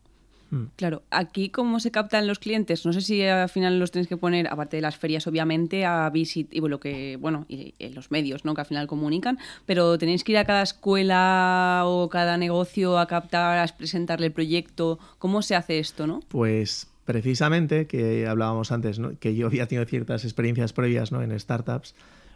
Hmm. 0.50 0.64
Claro, 0.74 1.02
aquí 1.10 1.48
cómo 1.48 1.78
se 1.78 1.92
captan 1.92 2.26
los 2.26 2.40
clientes, 2.40 2.84
no 2.84 2.92
sé 2.92 3.02
si 3.02 3.22
al 3.22 3.48
final 3.48 3.78
los 3.78 3.92
tenéis 3.92 4.08
que 4.08 4.16
poner, 4.16 4.48
aparte 4.48 4.78
de 4.78 4.82
las 4.82 4.96
ferias, 4.96 5.26
obviamente, 5.28 5.84
a 5.84 6.10
visit 6.10 6.52
y 6.52 6.58
bueno, 6.58 6.80
que, 6.80 7.16
bueno, 7.20 7.46
y, 7.48 7.74
los 7.94 8.10
medios, 8.10 8.44
¿no? 8.44 8.54
Que 8.54 8.62
al 8.62 8.66
final 8.66 8.88
comunican, 8.88 9.38
pero 9.64 9.96
tenéis 9.96 10.24
que 10.24 10.32
ir 10.32 10.38
a 10.38 10.44
cada 10.44 10.62
escuela 10.62 11.82
o 11.84 12.08
cada 12.08 12.36
negocio 12.36 12.98
a 12.98 13.06
captar, 13.06 13.58
a 13.58 13.66
presentarle 13.76 14.26
el 14.26 14.32
proyecto. 14.32 14.98
¿Cómo 15.18 15.42
se 15.42 15.54
hace 15.54 15.78
esto, 15.78 16.08
no? 16.08 16.20
Pues 16.28 16.89
precisamente, 17.04 17.86
que 17.86 18.26
hablábamos 18.26 18.72
antes, 18.72 19.00
que 19.18 19.34
yo 19.34 19.46
había 19.46 19.66
tenido 19.66 19.84
ciertas 19.86 20.24
experiencias 20.24 20.72
previas 20.72 21.12
¿no? 21.12 21.22
en 21.22 21.38
startups, 21.38 21.94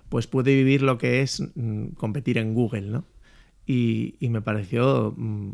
pues 0.08 0.26
puede 0.26 0.54
vivir 0.54 0.82
lo 0.82 0.98
que 0.98 1.22
es 1.22 1.42
mm, 1.54 1.88
competir 1.96 2.38
en 2.38 2.54
Google, 2.54 2.82
¿no? 2.82 3.04
Y, 3.66 4.16
me 4.20 4.42
pareció 4.42 5.14
mm, 5.16 5.52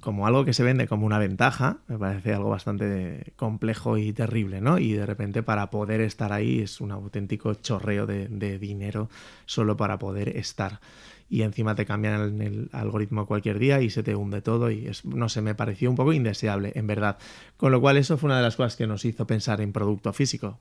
como 0.00 0.26
algo 0.26 0.46
que 0.46 0.54
se 0.54 0.62
vende 0.62 0.88
como 0.88 1.04
una 1.04 1.18
ventaja, 1.18 1.78
me 1.88 1.98
parece 1.98 2.32
algo 2.32 2.48
bastante 2.48 3.34
complejo 3.36 3.98
y 3.98 4.12
terrible, 4.14 4.62
¿no? 4.62 4.78
Y 4.78 4.92
de 4.94 5.04
repente 5.04 5.42
para 5.42 5.70
poder 5.70 6.00
estar 6.00 6.32
ahí 6.32 6.60
es 6.60 6.80
un 6.80 6.90
auténtico 6.90 7.54
chorreo 7.54 8.06
de 8.06 8.58
dinero 8.58 9.10
solo 9.44 9.76
para 9.76 9.98
poder 9.98 10.36
estar. 10.36 10.80
Y 11.28 11.42
encima 11.42 11.74
te 11.74 11.86
cambian 11.86 12.40
el, 12.40 12.68
algoritmo 12.72 13.26
cualquier 13.26 13.58
día 13.58 13.80
y 13.80 13.90
se 13.90 14.02
te 14.02 14.14
hunde 14.14 14.42
todo 14.42 14.70
y 14.70 14.86
es, 14.86 15.04
no 15.04 15.28
sé, 15.28 15.40
me 15.40 15.54
pareció 15.54 15.90
un 15.90 15.96
poco 15.96 16.12
indeseable, 16.12 16.72
en 16.74 16.86
verdad. 16.86 17.18
Con 17.56 17.72
lo 17.72 17.80
cual 17.80 17.96
eso 17.96 18.18
fue 18.18 18.28
una 18.28 18.36
de 18.36 18.42
las 18.42 18.56
cosas 18.56 18.76
que 18.76 18.86
nos 18.86 19.04
hizo 19.04 19.26
pensar 19.26 19.60
en 19.60 19.72
producto 19.72 20.12
físico. 20.12 20.60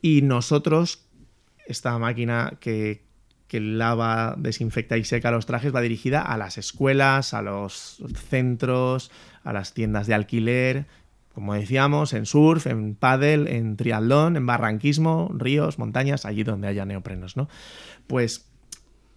Y 0.00 0.22
nosotros, 0.22 1.04
esta 1.66 1.98
máquina 1.98 2.54
que, 2.60 3.04
que 3.48 3.60
lava, 3.60 4.34
desinfecta 4.38 4.96
y 4.96 5.04
seca 5.04 5.30
los 5.30 5.46
trajes 5.46 5.74
va 5.74 5.80
dirigida 5.80 6.22
a 6.22 6.36
las 6.38 6.58
escuelas, 6.58 7.34
a 7.34 7.42
los 7.42 8.02
centros, 8.28 9.10
a 9.44 9.52
las 9.52 9.74
tiendas 9.74 10.06
de 10.06 10.14
alquiler, 10.14 10.86
como 11.34 11.54
decíamos, 11.54 12.12
en 12.12 12.26
surf, 12.26 12.66
en 12.66 12.94
paddle, 12.94 13.56
en 13.56 13.76
triatlón, 13.76 14.36
en 14.36 14.46
barranquismo, 14.46 15.30
ríos, 15.34 15.78
montañas, 15.78 16.26
allí 16.26 16.44
donde 16.44 16.68
haya 16.68 16.84
neoprenos, 16.84 17.36
¿no? 17.36 17.48
Pues 18.06 18.51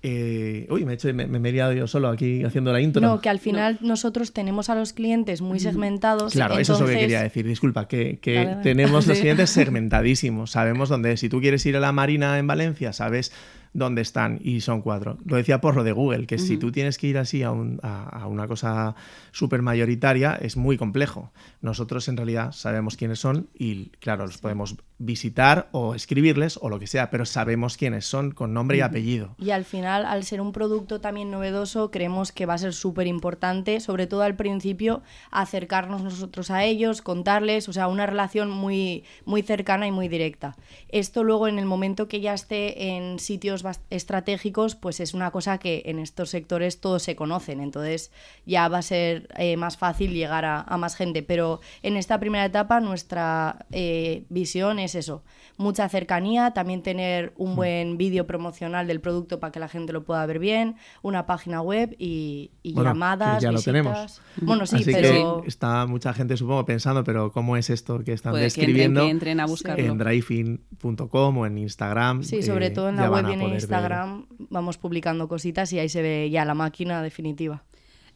eh, 0.08 0.68
uy, 0.70 0.86
me 0.86 0.92
he, 0.92 0.96
hecho, 0.96 1.12
me, 1.16 1.26
me, 1.26 1.50
he 1.50 1.52
liado 1.52 1.74
yo 1.74 1.88
solo 1.88 2.10
aquí 2.10 2.44
haciendo 2.44 2.72
la 2.72 2.80
intro. 2.80 3.02
No, 3.02 3.22
que 3.22 3.30
al 3.30 3.40
final 3.40 3.80
no. 3.82 3.90
nosotros 3.90 4.34
tenemos 4.34 4.70
a 4.70 4.76
los 4.76 4.94
clientes 4.94 5.42
muy 5.42 5.60
segmentados. 5.60 6.34
Claro, 6.34 6.54
entonces... 6.54 6.70
eso 6.70 6.74
es 6.76 6.80
lo 6.82 6.88
que 6.94 7.02
quería 7.02 7.24
decir. 7.24 7.48
Disculpa, 7.48 7.88
que, 7.88 8.20
que 8.20 8.36
vale, 8.36 8.50
vale. 8.52 8.64
tenemos 8.64 9.08
los 9.08 9.20
clientes 9.22 9.50
segmentadísimos. 9.50 10.52
Sabemos 10.52 10.90
dónde, 10.90 11.18
si 11.18 11.28
tú 11.28 11.42
quieres 11.42 11.66
ir 11.66 11.76
a 11.76 11.80
la 11.80 11.92
Marina 11.92 12.38
en 12.38 12.46
Valencia, 12.46 12.94
sabes 12.94 13.32
dónde 13.74 14.02
están 14.02 14.40
y 14.42 14.62
son 14.62 14.82
cuatro. 14.82 15.18
Lo 15.26 15.36
decía 15.36 15.60
por 15.60 15.76
lo 15.76 15.84
de 15.84 15.92
Google, 15.92 16.28
que 16.28 16.36
uh 16.36 16.38
-huh. 16.38 16.48
si 16.48 16.58
tú 16.58 16.72
tienes 16.72 16.98
que 16.98 17.08
ir 17.08 17.18
así 17.18 17.44
a, 17.44 17.52
un, 17.52 17.80
a, 17.84 18.04
a 18.04 18.28
una 18.28 18.48
cosa 18.48 18.96
súper 19.32 19.62
mayoritaria 19.62 20.38
es 20.42 20.56
muy 20.56 20.78
complejo. 20.78 21.32
Nosotros 21.62 22.08
en 22.08 22.16
realidad 22.16 22.52
sabemos 22.54 22.96
quiénes 22.96 23.20
son 23.20 23.50
y 23.54 23.90
claro, 24.00 24.26
los 24.28 24.38
podemos 24.38 24.78
visitar 24.98 25.68
o 25.72 25.94
escribirles 25.94 26.58
o 26.62 26.70
lo 26.70 26.80
que 26.80 26.88
sea, 26.88 27.10
pero 27.10 27.26
sabemos 27.26 27.76
quiénes 27.78 28.06
son 28.06 28.32
con 28.32 28.54
nombre 28.54 28.78
y 28.78 28.82
apellido. 28.82 29.36
Y 29.38 29.52
al 29.52 29.66
final, 29.66 30.06
al 30.06 30.24
ser 30.24 30.40
un 30.40 30.54
producto 30.54 31.02
también 31.02 31.32
novedoso, 31.32 31.92
creemos 31.92 32.32
que 32.32 32.46
va 32.46 32.54
a 32.54 32.58
ser 32.58 32.74
súper 32.74 33.08
importante, 33.08 33.80
sobre 33.82 34.08
todo 34.08 34.22
al 34.22 34.36
principio, 34.36 35.04
acercarnos 35.32 36.02
nosotros 36.02 36.50
a 36.50 36.64
ellos, 36.64 37.02
contarles, 37.02 37.68
o 37.68 37.74
sea, 37.74 37.88
una 37.88 38.06
relación 38.06 38.50
muy, 38.50 39.04
muy 39.26 39.42
cercana 39.42 39.86
y 39.86 39.92
muy 39.92 40.08
directa. 40.08 40.56
Esto 40.90 41.24
luego 41.24 41.48
en 41.48 41.60
el 41.60 41.66
momento 41.66 42.08
que 42.08 42.22
ya 42.22 42.34
esté 42.34 42.96
en 42.96 43.20
sitios 43.20 43.66
estratégicos, 43.90 44.76
pues 44.76 45.00
es 45.00 45.14
una 45.14 45.32
cosa 45.32 45.58
que 45.58 45.84
en 45.86 46.00
estos 46.00 46.30
sectores 46.30 46.80
todos 46.80 47.04
se 47.04 47.16
conocen, 47.16 47.60
entonces 47.60 48.12
ya 48.46 48.68
va 48.70 48.78
a 48.78 48.82
ser 48.82 49.28
eh, 49.38 49.58
más 49.58 49.78
fácil 49.78 50.14
llegar 50.14 50.46
a, 50.46 50.62
a, 50.62 50.78
más 50.78 50.96
gente, 50.96 51.24
pero 51.24 51.60
en 51.84 51.98
esta 51.98 52.20
primera 52.20 52.46
etapa 52.46 52.80
nuestra 52.80 53.66
eh, 53.72 54.24
visión 54.30 54.80
es 54.80 54.85
eso, 54.94 55.24
mucha 55.58 55.90
cercanía, 55.90 56.52
también 56.52 56.84
tener 56.84 57.34
un 57.38 57.54
Mm. 57.54 57.56
buen 57.56 57.98
vídeo 57.98 58.28
promocional 58.28 58.86
del 58.86 59.00
producto 59.02 59.40
para 59.40 59.52
que 59.52 59.60
la 59.60 59.68
gente 59.70 59.94
lo 59.94 60.04
pueda 60.04 60.24
ver 60.28 60.38
bien, 60.38 60.76
una 61.02 61.26
página 61.26 61.62
web 61.62 61.96
y, 61.98 62.52
y 62.62 62.74
bueno, 62.74 62.92
llamadas, 62.92 63.42
ya 63.42 63.50
visitas. 63.50 63.54
lo 63.66 63.72
tenemos. 63.72 64.22
Bueno, 64.42 64.66
sí, 64.68 64.76
Así 64.76 64.92
pero... 64.92 65.42
que 65.42 65.48
está 65.48 65.86
mucha 65.88 66.14
gente 66.14 66.38
supongo 66.38 66.66
pensando, 66.66 67.04
pero 67.04 67.32
¿cómo 67.32 67.58
es 67.58 67.70
esto 67.70 68.04
que 68.04 68.14
están 68.14 68.34
Puede 68.34 68.44
describiendo? 68.44 69.02
Que 69.02 69.10
entren, 69.10 69.30
que 69.30 69.32
entren 69.32 69.40
a 69.40 69.46
buscarlo. 69.48 69.84
En 69.86 69.98
driving.com 69.98 71.38
o 71.38 71.46
en 71.46 71.58
Instagram. 71.58 72.24
Sí, 72.24 72.42
sobre 72.44 72.68
eh, 72.68 72.72
todo 72.72 72.90
en 72.90 72.98
la 72.98 73.10
web 73.10 73.26
y 73.30 73.34
en 73.34 73.40
ver. 73.40 73.50
Instagram 73.54 74.26
vamos 74.50 74.78
publicando 74.78 75.28
cositas 75.28 75.72
y 75.74 75.80
ahí 75.80 75.90
se 75.90 76.02
ve 76.02 76.30
ya 76.30 76.46
la 76.46 76.54
máquina 76.54 77.02
definitiva. 77.02 77.64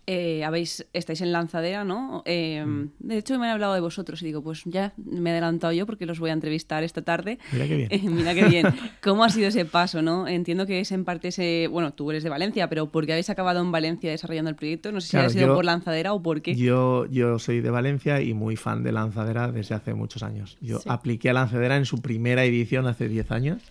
Eh, 0.07 0.43
habéis, 0.43 0.87
estáis 0.93 1.21
en 1.21 1.31
lanzadera, 1.31 1.83
¿no? 1.83 2.23
Eh, 2.25 2.63
Mm. 2.65 2.89
de 2.99 3.17
hecho, 3.17 3.37
me 3.37 3.45
han 3.45 3.51
hablado 3.53 3.75
de 3.75 3.79
vosotros 3.79 4.21
y 4.23 4.25
digo, 4.25 4.41
pues 4.41 4.63
ya 4.65 4.93
me 4.97 5.29
he 5.29 5.33
adelantado 5.33 5.71
yo 5.71 5.85
porque 5.85 6.07
los 6.07 6.19
voy 6.19 6.31
a 6.31 6.33
entrevistar 6.33 6.83
esta 6.83 7.03
tarde. 7.03 7.37
Mira 7.51 7.67
qué 7.67 7.75
bien. 7.75 7.89
Eh, 7.91 8.01
mira 8.09 8.33
qué 8.33 8.45
bien. 8.45 8.65
¿Cómo 9.03 9.23
ha 9.23 9.29
sido 9.29 9.47
ese 9.49 9.65
paso, 9.65 10.01
no? 10.01 10.27
Entiendo 10.27 10.65
que 10.65 10.79
es 10.79 10.91
en 10.91 11.05
parte 11.05 11.27
ese. 11.27 11.67
Bueno, 11.69 11.93
tú 11.93 12.09
eres 12.09 12.23
de 12.23 12.29
Valencia, 12.29 12.67
pero 12.69 12.87
¿por 12.87 13.05
qué 13.05 13.11
habéis 13.13 13.29
acabado 13.29 13.61
en 13.61 13.71
Valencia 13.71 14.09
desarrollando 14.09 14.49
el 14.49 14.55
proyecto? 14.55 14.91
No 14.91 14.99
sé 14.99 15.07
si 15.07 15.11
Claro, 15.11 15.27
ha 15.27 15.29
sido 15.29 15.47
yo- 15.47 15.55
por 15.55 15.65
lanzadera 15.65 16.13
o 16.13 16.23
por 16.23 16.41
qué. 16.41 16.55
Yo, 16.55 17.05
yo 17.05 17.37
soy 17.37 17.61
de 17.61 17.69
Valencia 17.69 18.19
y 18.21 18.33
muy 18.33 18.55
fan 18.55 18.81
de 18.83 18.91
Lanzadera 18.91 19.51
desde 19.51 19.75
hace 19.75 19.93
muchos 19.93 20.23
años. 20.23 20.57
Yo 20.59 20.79
Sí. 20.79 20.89
apliqué 20.89 21.29
a 21.29 21.33
Lanzadera 21.33 21.77
en 21.77 21.85
su 21.85 22.01
primera 22.01 22.43
edición 22.45 22.87
hace 22.87 23.07
10 23.09 23.29
años 23.31 23.61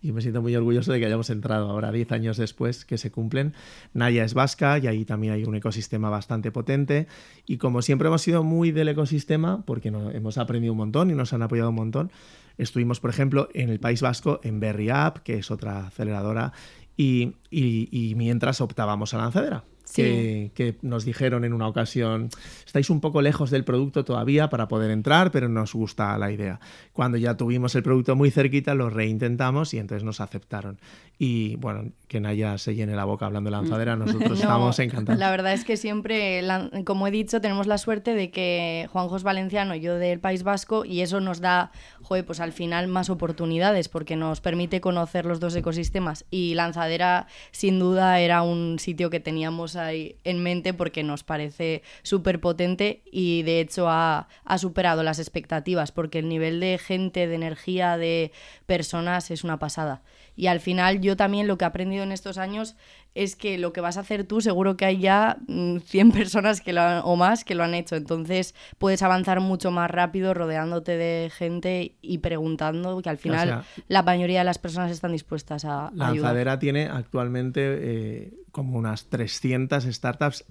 y 0.00 0.12
me 0.12 0.20
siento 0.20 0.42
muy 0.42 0.54
orgulloso 0.54 0.92
de 0.92 1.00
que 1.00 1.06
hayamos 1.06 1.28
entrado 1.30 1.68
ahora 1.70 1.90
10 1.90 2.12
años 2.12 2.36
después 2.36 2.84
que 2.84 2.98
se 2.98 3.10
cumplen. 3.10 3.54
Naya 3.94 4.24
es 4.24 4.34
vasca 4.34 4.78
y 4.78 4.86
ahí 4.86 5.04
también 5.04 5.32
hay 5.32 5.44
un 5.44 5.54
ecosistema 5.56 6.08
bastante 6.10 6.52
potente 6.52 7.06
y 7.46 7.58
como 7.58 7.82
siempre 7.82 8.08
hemos 8.08 8.22
sido 8.22 8.44
muy 8.44 8.70
del 8.70 8.88
ecosistema 8.88 9.62
porque 9.66 9.88
hemos 9.88 10.38
aprendido 10.38 10.72
un 10.72 10.78
montón 10.78 11.10
y 11.10 11.14
nos 11.14 11.32
han 11.32 11.42
apoyado 11.42 11.70
un 11.70 11.76
montón. 11.76 12.12
Estuvimos, 12.58 13.00
por 13.00 13.10
ejemplo, 13.10 13.48
en 13.54 13.70
el 13.70 13.80
País 13.80 14.00
Vasco 14.02 14.40
en 14.42 14.60
Berry 14.60 14.90
App, 14.90 15.18
que 15.18 15.38
es 15.38 15.50
otra 15.50 15.86
aceleradora, 15.88 16.52
y, 16.96 17.34
y- 17.50 17.88
y 17.92 18.14
mientras 18.16 18.60
optábamos 18.60 19.14
a 19.14 19.18
Lanzadera. 19.18 19.64
Sí. 19.88 20.02
Que, 20.02 20.50
que 20.54 20.76
nos 20.82 21.04
dijeron 21.04 21.44
en 21.44 21.52
una 21.52 21.66
ocasión, 21.66 22.28
estáis 22.66 22.90
un 22.90 23.00
poco 23.00 23.22
lejos 23.22 23.50
del 23.50 23.64
producto 23.64 24.04
todavía 24.04 24.48
para 24.50 24.68
poder 24.68 24.90
entrar, 24.90 25.30
pero 25.30 25.48
nos 25.48 25.72
gusta 25.72 26.16
la 26.18 26.30
idea. 26.30 26.60
Cuando 26.92 27.16
ya 27.16 27.36
tuvimos 27.36 27.74
el 27.74 27.82
producto 27.82 28.14
muy 28.14 28.30
cerquita, 28.30 28.74
lo 28.74 28.90
reintentamos 28.90 29.72
y 29.74 29.78
entonces 29.78 30.04
nos 30.04 30.20
aceptaron. 30.20 30.78
Y 31.20 31.56
bueno, 31.56 31.90
que 32.06 32.20
Naya 32.20 32.58
se 32.58 32.76
llene 32.76 32.94
la 32.94 33.04
boca 33.04 33.26
hablando 33.26 33.50
de 33.50 33.56
lanzadera, 33.56 33.96
nosotros 33.96 34.28
No, 34.28 34.34
estamos 34.34 34.78
encantados. 34.78 35.18
La 35.18 35.30
verdad 35.30 35.52
es 35.52 35.64
que 35.64 35.76
siempre, 35.76 36.42
como 36.84 37.08
he 37.08 37.10
dicho, 37.10 37.40
tenemos 37.40 37.66
la 37.66 37.78
suerte 37.78 38.14
de 38.14 38.30
que 38.30 38.88
Juanjo 38.92 39.16
es 39.16 39.24
valenciano, 39.24 39.74
yo 39.74 39.96
del 39.96 40.20
País 40.20 40.44
Vasco, 40.44 40.84
y 40.84 41.00
eso 41.00 41.20
nos 41.20 41.40
da, 41.40 41.72
joder, 42.02 42.24
pues 42.24 42.38
al 42.40 42.52
final 42.52 42.86
más 42.86 43.10
oportunidades, 43.10 43.88
porque 43.88 44.14
nos 44.14 44.40
permite 44.40 44.80
conocer 44.80 45.26
los 45.26 45.40
dos 45.40 45.56
ecosistemas. 45.56 46.24
Y 46.30 46.54
Lanzadera, 46.54 47.26
sin 47.50 47.80
duda, 47.80 48.20
era 48.20 48.42
un 48.42 48.78
sitio 48.78 49.10
que 49.10 49.18
teníamos 49.18 49.74
en 49.78 50.42
mente 50.42 50.74
porque 50.74 51.02
nos 51.02 51.24
parece 51.24 51.82
súper 52.02 52.40
potente 52.40 53.02
y 53.10 53.42
de 53.42 53.60
hecho 53.60 53.88
ha, 53.88 54.28
ha 54.44 54.58
superado 54.58 55.02
las 55.02 55.18
expectativas, 55.18 55.92
porque 55.92 56.18
el 56.18 56.28
nivel 56.28 56.60
de 56.60 56.78
gente, 56.78 57.26
de 57.26 57.34
energía, 57.34 57.96
de 57.96 58.32
personas 58.66 59.30
es 59.30 59.44
una 59.44 59.58
pasada. 59.58 60.02
Y 60.36 60.46
al 60.46 60.60
final 60.60 61.00
yo 61.00 61.16
también 61.16 61.48
lo 61.48 61.58
que 61.58 61.64
he 61.64 61.68
aprendido 61.68 62.04
en 62.04 62.12
estos 62.12 62.38
años 62.38 62.76
es 63.14 63.34
que 63.36 63.58
lo 63.58 63.72
que 63.72 63.80
vas 63.80 63.96
a 63.96 64.00
hacer 64.00 64.24
tú 64.24 64.40
seguro 64.40 64.76
que 64.76 64.84
hay 64.84 64.98
ya 64.98 65.38
mm, 65.48 65.78
100 65.78 66.12
personas 66.12 66.60
que 66.60 66.72
lo 66.72 66.80
han- 66.82 67.02
o 67.04 67.16
más 67.16 67.44
que 67.44 67.54
lo 67.54 67.64
han 67.64 67.74
hecho. 67.74 67.96
Entonces 67.96 68.54
puedes 68.78 69.02
avanzar 69.02 69.40
mucho 69.40 69.70
más 69.70 69.90
rápido 69.90 70.34
rodeándote 70.34 70.96
de 70.96 71.30
gente 71.34 71.96
y 72.00 72.18
preguntando 72.18 73.00
que 73.02 73.10
al 73.10 73.18
final 73.18 73.48
sea, 73.48 73.64
la 73.88 74.02
mayoría 74.02 74.40
de 74.40 74.44
las 74.44 74.58
personas 74.58 74.90
están 74.92 75.12
dispuestas 75.12 75.64
a, 75.64 75.86
a 75.86 75.88
ayudar. 75.88 76.14
Lanzadera 76.14 76.58
tiene 76.58 76.86
actualmente 76.86 77.60
eh, 77.80 78.34
como 78.52 78.78
unas 78.78 79.06
300 79.06 79.84
startups 79.84 80.44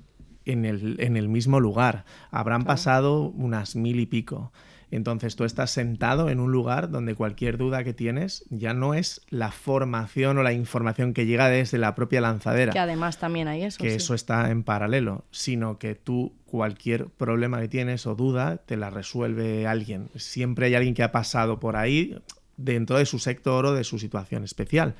en 0.46 0.66
el, 0.66 0.96
en 1.00 1.18
el 1.18 1.30
mismo 1.30 1.60
lugar. 1.60 2.06
Habrán 2.32 2.62
Claro. 2.62 2.74
pasado 2.76 3.22
unas 3.30 3.76
mil 3.76 4.00
y 4.00 4.06
pico. 4.06 4.52
Entonces 4.90 5.36
tú 5.36 5.44
estás 5.44 5.72
sentado 5.72 6.30
en 6.30 6.40
un 6.40 6.52
lugar 6.52 6.90
donde 6.90 7.14
cualquier 7.14 7.58
duda 7.58 7.84
que 7.84 7.94
tienes 7.94 8.46
ya 8.50 8.74
no 8.74 8.94
es 8.94 9.22
la 9.30 9.52
formación 9.52 10.38
o 10.38 10.44
la 10.44 10.54
información 10.54 11.14
que 11.14 11.26
llega 11.26 11.50
desde 11.50 11.78
la 11.78 11.94
propia 11.94 12.22
lanzadera, 12.22 12.72
Que 12.72 12.80
además 12.80 13.18
también 13.20 13.48
hay 13.50 13.64
eso. 13.64 13.84
que 13.84 13.90
sí. 13.90 13.96
eso 13.98 14.14
está 14.14 14.50
en 14.50 14.64
paralelo, 14.64 15.26
sino 15.32 15.78
que 15.78 15.96
tú 15.96 16.34
cualquier 16.46 17.08
problema 17.08 17.60
que 17.60 17.68
tienes 17.68 18.08
o 18.08 18.16
duda 18.16 18.58
te 18.58 18.78
la 18.78 18.90
resuelve 18.90 19.68
alguien. 19.68 20.08
Siempre 20.16 20.68
hay 20.68 20.76
alguien 20.76 20.94
que 20.94 21.04
ha 21.04 21.12
pasado 21.12 21.60
por 21.60 21.76
ahí 21.76 22.18
dentro 22.56 22.98
de 22.98 23.06
su 23.06 23.20
sector 23.20 23.66
o 23.66 23.74
de 23.74 23.84
su 23.84 24.00
situación 24.00 24.44
especial. 24.46 24.96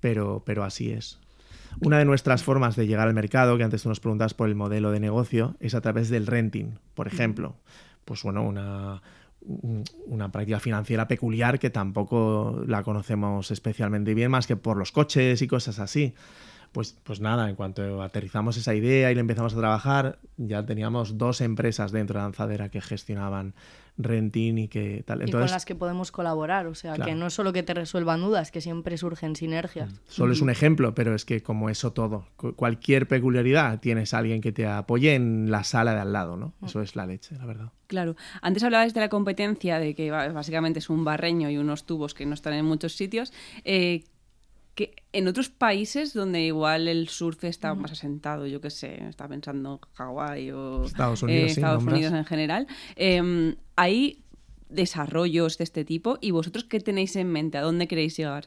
Pero, 0.00 0.42
pero 0.44 0.64
así 0.64 0.90
es. 0.90 1.20
Una 1.80 1.98
de 1.98 2.04
nuestras 2.04 2.42
formas 2.42 2.76
de 2.76 2.86
llegar 2.86 3.08
al 3.08 3.14
mercado, 3.14 3.56
que 3.56 3.64
antes 3.64 3.82
tú 3.84 3.88
nos 3.88 4.00
preguntas 4.00 4.34
por 4.34 4.48
el 4.48 4.54
modelo 4.54 4.90
de 4.90 5.00
negocio, 5.00 5.54
es 5.60 5.74
a 5.74 5.80
través 5.80 6.10
del 6.10 6.26
renting, 6.26 6.74
por 6.94 7.06
ejemplo. 7.06 7.54
Pues 8.12 8.24
bueno, 8.24 8.42
una, 8.42 9.00
un- 9.40 9.84
una 10.06 10.30
práctica 10.30 10.60
financiera 10.60 11.08
peculiar 11.08 11.58
que 11.58 11.70
tampoco 11.70 12.62
la 12.66 12.82
conocemos 12.82 13.50
especialmente 13.50 14.12
bien, 14.12 14.30
más 14.30 14.46
que 14.46 14.54
por 14.54 14.76
los 14.76 14.92
coches 14.92 15.40
y 15.40 15.46
cosas 15.48 15.78
así. 15.78 16.12
Pues, 16.72 16.94
pues 17.04 17.20
nada, 17.20 17.48
en 17.48 17.56
cuanto 17.56 18.02
aterrizamos 18.02 18.58
esa 18.58 18.74
idea 18.74 19.10
y 19.10 19.14
le 19.14 19.20
empezamos 19.22 19.54
a 19.54 19.56
trabajar, 19.56 20.18
ya 20.36 20.66
teníamos 20.66 21.16
dos 21.16 21.40
empresas 21.40 21.90
dentro 21.90 22.18
de 22.18 22.24
Lanzadera 22.26 22.68
que 22.68 22.82
gestionaban 22.82 23.54
renting 24.02 24.58
y 24.58 24.68
que 24.68 25.02
tal. 25.06 25.20
y 25.20 25.24
Entonces, 25.24 25.50
con 25.50 25.54
las 25.54 25.64
que 25.64 25.74
podemos 25.74 26.10
colaborar. 26.12 26.66
O 26.66 26.74
sea, 26.74 26.94
Claro. 26.94 27.08
que 27.10 27.14
no 27.16 27.26
es 27.26 27.34
solo 27.34 27.52
que 27.52 27.62
te 27.62 27.74
resuelvan 27.74 28.20
dudas, 28.20 28.50
que 28.50 28.60
siempre 28.60 28.96
surgen 28.96 29.36
sinergias. 29.36 29.90
Solo 30.08 30.32
es 30.32 30.40
un 30.40 30.50
ejemplo, 30.50 30.94
pero 30.94 31.14
es 31.14 31.24
que 31.24 31.42
como 31.42 31.70
eso 31.70 31.92
todo, 31.92 32.26
cu- 32.36 32.54
cualquier 32.54 33.08
peculiaridad, 33.08 33.80
tienes 33.80 34.14
a 34.14 34.18
alguien 34.18 34.40
que 34.40 34.52
te 34.52 34.66
apoye 34.66 35.14
en 35.14 35.50
la 35.50 35.64
sala 35.64 35.94
de 35.94 36.00
al 36.00 36.12
lado, 36.12 36.36
¿no? 36.36 36.52
Eso 36.64 36.80
es 36.82 36.96
la 36.96 37.06
leche, 37.06 37.36
la 37.36 37.46
verdad. 37.46 37.72
Claro. 37.86 38.16
Antes 38.40 38.62
hablabais 38.64 38.94
de 38.94 39.00
la 39.00 39.08
competencia, 39.10 39.78
de 39.78 39.94
que 39.94 40.10
básicamente 40.10 40.78
es 40.78 40.88
un 40.88 41.04
barreño 41.04 41.50
y 41.50 41.58
unos 41.58 41.84
tubos 41.84 42.14
que 42.14 42.24
no 42.24 42.32
están 42.34 42.54
en 42.54 42.64
muchos 42.64 42.94
sitios. 42.94 43.32
Eh, 43.64 44.04
que 44.74 44.94
en 45.12 45.28
otros 45.28 45.50
países 45.50 46.14
donde 46.14 46.40
igual 46.40 46.88
el 46.88 47.08
surf 47.08 47.44
está 47.44 47.74
más 47.74 47.92
asentado, 47.92 48.46
yo 48.46 48.60
qué 48.60 48.70
sé, 48.70 49.06
está 49.08 49.28
pensando 49.28 49.80
Hawái 49.94 50.50
o 50.50 50.84
Estados 50.86 51.22
Unidos, 51.22 51.42
eh, 51.42 51.52
Estados. 51.52 51.84
Unidos 51.84 52.12
en 52.12 52.24
general, 52.24 52.66
eh, 52.96 53.54
hay 53.76 54.22
desarrollos 54.70 55.58
de 55.58 55.64
este 55.64 55.84
tipo 55.84 56.18
y 56.20 56.30
vosotros 56.30 56.64
qué 56.64 56.80
tenéis 56.80 57.16
en 57.16 57.30
mente, 57.30 57.58
a 57.58 57.62
dónde 57.62 57.86
queréis 57.86 58.16
llegar. 58.16 58.46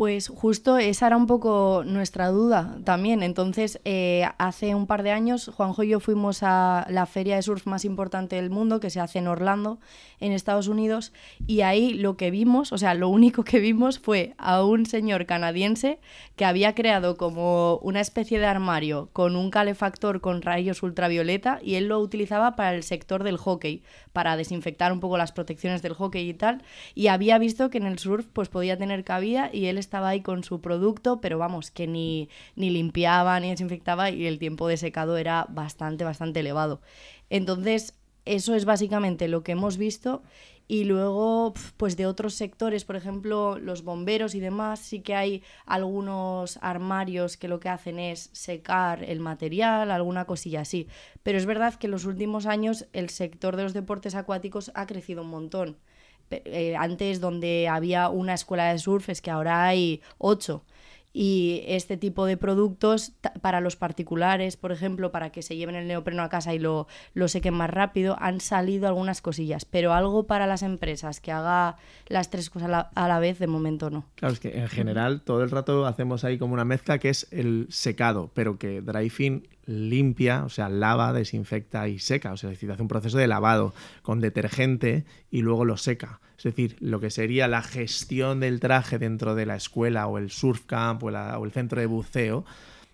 Pues 0.00 0.28
justo 0.28 0.78
esa 0.78 1.08
era 1.08 1.16
un 1.18 1.26
poco 1.26 1.82
nuestra 1.84 2.28
duda 2.28 2.78
también. 2.84 3.22
Entonces, 3.22 3.82
eh, 3.84 4.26
hace 4.38 4.74
un 4.74 4.86
par 4.86 5.02
de 5.02 5.10
años, 5.10 5.50
Juanjo 5.54 5.82
y 5.82 5.90
yo 5.90 6.00
fuimos 6.00 6.38
a 6.42 6.86
la 6.88 7.04
feria 7.04 7.36
de 7.36 7.42
surf 7.42 7.66
más 7.66 7.84
importante 7.84 8.36
del 8.36 8.48
mundo, 8.48 8.80
que 8.80 8.88
se 8.88 8.98
hace 8.98 9.18
en 9.18 9.28
Orlando, 9.28 9.78
en 10.18 10.32
Estados 10.32 10.68
Unidos, 10.68 11.12
y 11.46 11.60
ahí 11.60 11.92
lo 11.92 12.16
que 12.16 12.30
vimos, 12.30 12.72
o 12.72 12.78
sea, 12.78 12.94
lo 12.94 13.10
único 13.10 13.44
que 13.44 13.60
vimos 13.60 13.98
fue 13.98 14.32
a 14.38 14.64
un 14.64 14.86
señor 14.86 15.26
canadiense 15.26 16.00
que 16.34 16.46
había 16.46 16.74
creado 16.74 17.18
como 17.18 17.76
una 17.82 18.00
especie 18.00 18.38
de 18.38 18.46
armario 18.46 19.10
con 19.12 19.36
un 19.36 19.50
calefactor 19.50 20.22
con 20.22 20.40
rayos 20.40 20.82
ultravioleta 20.82 21.58
y 21.62 21.74
él 21.74 21.88
lo 21.88 22.00
utilizaba 22.00 22.56
para 22.56 22.74
el 22.74 22.84
sector 22.84 23.22
del 23.22 23.36
hockey, 23.36 23.82
para 24.14 24.38
desinfectar 24.38 24.94
un 24.94 25.00
poco 25.00 25.18
las 25.18 25.32
protecciones 25.32 25.82
del 25.82 25.92
hockey 25.92 26.26
y 26.26 26.32
tal, 26.32 26.62
y 26.94 27.08
había 27.08 27.36
visto 27.36 27.68
que 27.68 27.76
en 27.76 27.86
el 27.86 27.98
surf 27.98 28.24
pues 28.32 28.48
podía 28.48 28.78
tener 28.78 29.04
cabida 29.04 29.50
y 29.52 29.66
él 29.66 29.76
estaba 29.76 29.89
ahí 29.94 30.22
con 30.22 30.44
su 30.44 30.60
producto, 30.60 31.20
pero 31.20 31.38
vamos, 31.38 31.70
que 31.70 31.86
ni, 31.86 32.28
ni 32.56 32.70
limpiaba 32.70 33.38
ni 33.40 33.50
desinfectaba 33.50 34.10
y 34.10 34.26
el 34.26 34.38
tiempo 34.38 34.68
de 34.68 34.76
secado 34.76 35.16
era 35.16 35.46
bastante, 35.50 36.04
bastante 36.04 36.40
elevado. 36.40 36.80
Entonces, 37.28 37.94
eso 38.24 38.54
es 38.54 38.64
básicamente 38.64 39.28
lo 39.28 39.42
que 39.42 39.52
hemos 39.52 39.76
visto 39.76 40.22
y 40.70 40.84
luego, 40.84 41.52
pues 41.76 41.96
de 41.96 42.06
otros 42.06 42.34
sectores, 42.34 42.84
por 42.84 42.94
ejemplo, 42.94 43.58
los 43.58 43.82
bomberos 43.82 44.36
y 44.36 44.40
demás, 44.40 44.78
sí 44.78 45.00
que 45.00 45.16
hay 45.16 45.42
algunos 45.66 46.60
armarios 46.62 47.36
que 47.36 47.48
lo 47.48 47.58
que 47.58 47.68
hacen 47.68 47.98
es 47.98 48.30
secar 48.32 49.02
el 49.02 49.18
material, 49.18 49.90
alguna 49.90 50.26
cosilla 50.26 50.60
así. 50.60 50.86
Pero 51.24 51.38
es 51.38 51.46
verdad 51.46 51.74
que 51.74 51.88
en 51.88 51.90
los 51.90 52.04
últimos 52.04 52.46
años 52.46 52.86
el 52.92 53.10
sector 53.10 53.56
de 53.56 53.64
los 53.64 53.72
deportes 53.72 54.14
acuáticos 54.14 54.70
ha 54.76 54.86
crecido 54.86 55.22
un 55.22 55.30
montón. 55.30 55.76
Eh, 56.30 56.76
antes 56.76 57.20
donde 57.20 57.68
había 57.68 58.08
una 58.08 58.34
escuela 58.34 58.72
de 58.72 58.78
surf 58.78 59.08
es 59.08 59.20
que 59.20 59.30
ahora 59.30 59.66
hay 59.66 60.00
ocho. 60.18 60.64
Y 61.12 61.62
este 61.66 61.96
tipo 61.96 62.24
de 62.24 62.36
productos 62.36 63.12
para 63.40 63.60
los 63.60 63.76
particulares, 63.76 64.56
por 64.56 64.70
ejemplo, 64.70 65.10
para 65.10 65.30
que 65.30 65.42
se 65.42 65.56
lleven 65.56 65.74
el 65.74 65.88
neopreno 65.88 66.22
a 66.22 66.28
casa 66.28 66.54
y 66.54 66.58
lo, 66.58 66.86
lo 67.14 67.26
sequen 67.26 67.54
más 67.54 67.70
rápido, 67.70 68.16
han 68.20 68.40
salido 68.40 68.86
algunas 68.86 69.20
cosillas. 69.20 69.64
Pero 69.64 69.92
algo 69.92 70.26
para 70.26 70.46
las 70.46 70.62
empresas 70.62 71.20
que 71.20 71.32
haga 71.32 71.76
las 72.06 72.30
tres 72.30 72.48
cosas 72.48 72.68
a 72.68 72.70
la, 72.70 72.80
a 72.94 73.08
la 73.08 73.18
vez, 73.18 73.38
de 73.38 73.48
momento 73.48 73.90
no. 73.90 74.06
Claro, 74.14 74.34
es 74.34 74.40
que 74.40 74.56
en 74.56 74.68
general 74.68 75.22
todo 75.22 75.42
el 75.42 75.50
rato 75.50 75.86
hacemos 75.86 76.24
ahí 76.24 76.38
como 76.38 76.54
una 76.54 76.64
mezcla 76.64 76.98
que 76.98 77.08
es 77.08 77.26
el 77.32 77.66
secado, 77.70 78.30
pero 78.34 78.58
que 78.58 78.80
Dryfin 78.80 79.48
limpia, 79.66 80.44
o 80.44 80.48
sea, 80.48 80.68
lava, 80.68 81.12
desinfecta 81.12 81.88
y 81.88 81.98
seca. 81.98 82.32
O 82.32 82.36
sea, 82.36 82.50
es 82.50 82.56
decir, 82.56 82.70
hace 82.70 82.82
un 82.82 82.88
proceso 82.88 83.18
de 83.18 83.26
lavado 83.26 83.74
con 84.02 84.20
detergente 84.20 85.04
y 85.30 85.42
luego 85.42 85.64
lo 85.64 85.76
seca. 85.76 86.20
Es 86.40 86.44
decir, 86.44 86.76
lo 86.80 87.00
que 87.00 87.10
sería 87.10 87.48
la 87.48 87.62
gestión 87.62 88.40
del 88.40 88.60
traje 88.60 88.98
dentro 88.98 89.34
de 89.34 89.44
la 89.44 89.56
escuela 89.56 90.06
o 90.06 90.16
el 90.16 90.30
surf 90.30 90.62
camp 90.64 91.02
o, 91.04 91.10
la- 91.10 91.38
o 91.38 91.44
el 91.44 91.52
centro 91.52 91.80
de 91.80 91.86
buceo, 91.86 92.44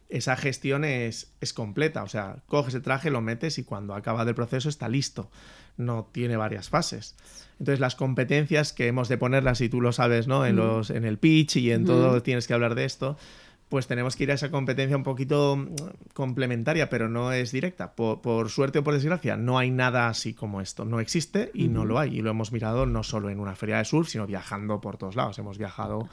esa 0.09 0.37
gestión 0.37 0.85
es, 0.85 1.32
es 1.40 1.52
completa. 1.52 2.02
O 2.02 2.09
sea, 2.09 2.38
coges 2.48 2.74
el 2.74 2.82
traje, 2.82 3.11
lo 3.11 3.20
metes 3.20 3.59
y 3.59 3.62
cuando 3.64 3.94
ha 3.94 3.98
acabado 3.98 4.28
el 4.28 4.35
proceso 4.35 4.68
está 4.68 4.88
listo. 4.88 5.30
No 5.76 6.09
tiene 6.11 6.37
varias 6.37 6.68
fases. 6.68 7.14
Entonces, 7.61 7.78
las 7.80 7.94
competencias 7.94 8.72
que 8.72 8.88
hemos 8.88 9.09
de 9.09 9.16
ponerlas, 9.18 9.61
y 9.61 9.68
tú 9.68 9.80
lo 9.80 9.92
sabes, 9.92 10.26
¿no? 10.26 10.44
En, 10.44 10.56
los, 10.56 10.90
en 10.90 11.04
el 11.04 11.18
pitch 11.18 11.56
y 11.56 11.70
en 11.70 11.85
todo 11.85 12.22
tienes 12.22 12.46
que 12.48 12.54
hablar 12.54 12.74
de 12.74 12.85
esto, 12.85 13.16
pues 13.68 13.87
tenemos 13.87 14.14
que 14.14 14.24
ir 14.24 14.31
a 14.31 14.35
esa 14.35 14.50
competencia 14.50 14.96
un 14.96 15.02
poquito 15.02 15.57
mm, 15.57 15.74
complementaria, 16.12 16.88
pero 16.88 17.09
no 17.09 17.33
es 17.33 17.52
directa. 17.52 17.94
Por, 17.94 18.20
por 18.20 18.48
suerte 18.50 18.79
o 18.79 18.85
por 18.85 18.94
desgracia, 18.94 19.37
no 19.37 19.59
hay 19.59 19.70
nada 19.70 20.09
así 20.09 20.35
como 20.35 20.61
esto. 20.61 20.85
No 20.85 21.00
existe 21.00 21.50
y 21.55 21.68
no 21.68 21.85
lo 21.85 21.98
hay. 21.98 22.18
Y 22.18 22.22
lo 22.22 22.31
hemos 22.31 22.52
mirado 22.52 22.87
no 22.87 23.02
solo 23.02 23.31
en 23.31 23.40
una 23.40 23.57
feria 23.57 23.79
de 23.79 23.85
surf, 23.85 24.09
sino 24.09 24.26
viajando 24.26 24.81
por 24.81 24.96
todos 24.96 25.16
lados. 25.16 25.38
Hemos 25.38 25.59
viajado, 25.59 26.09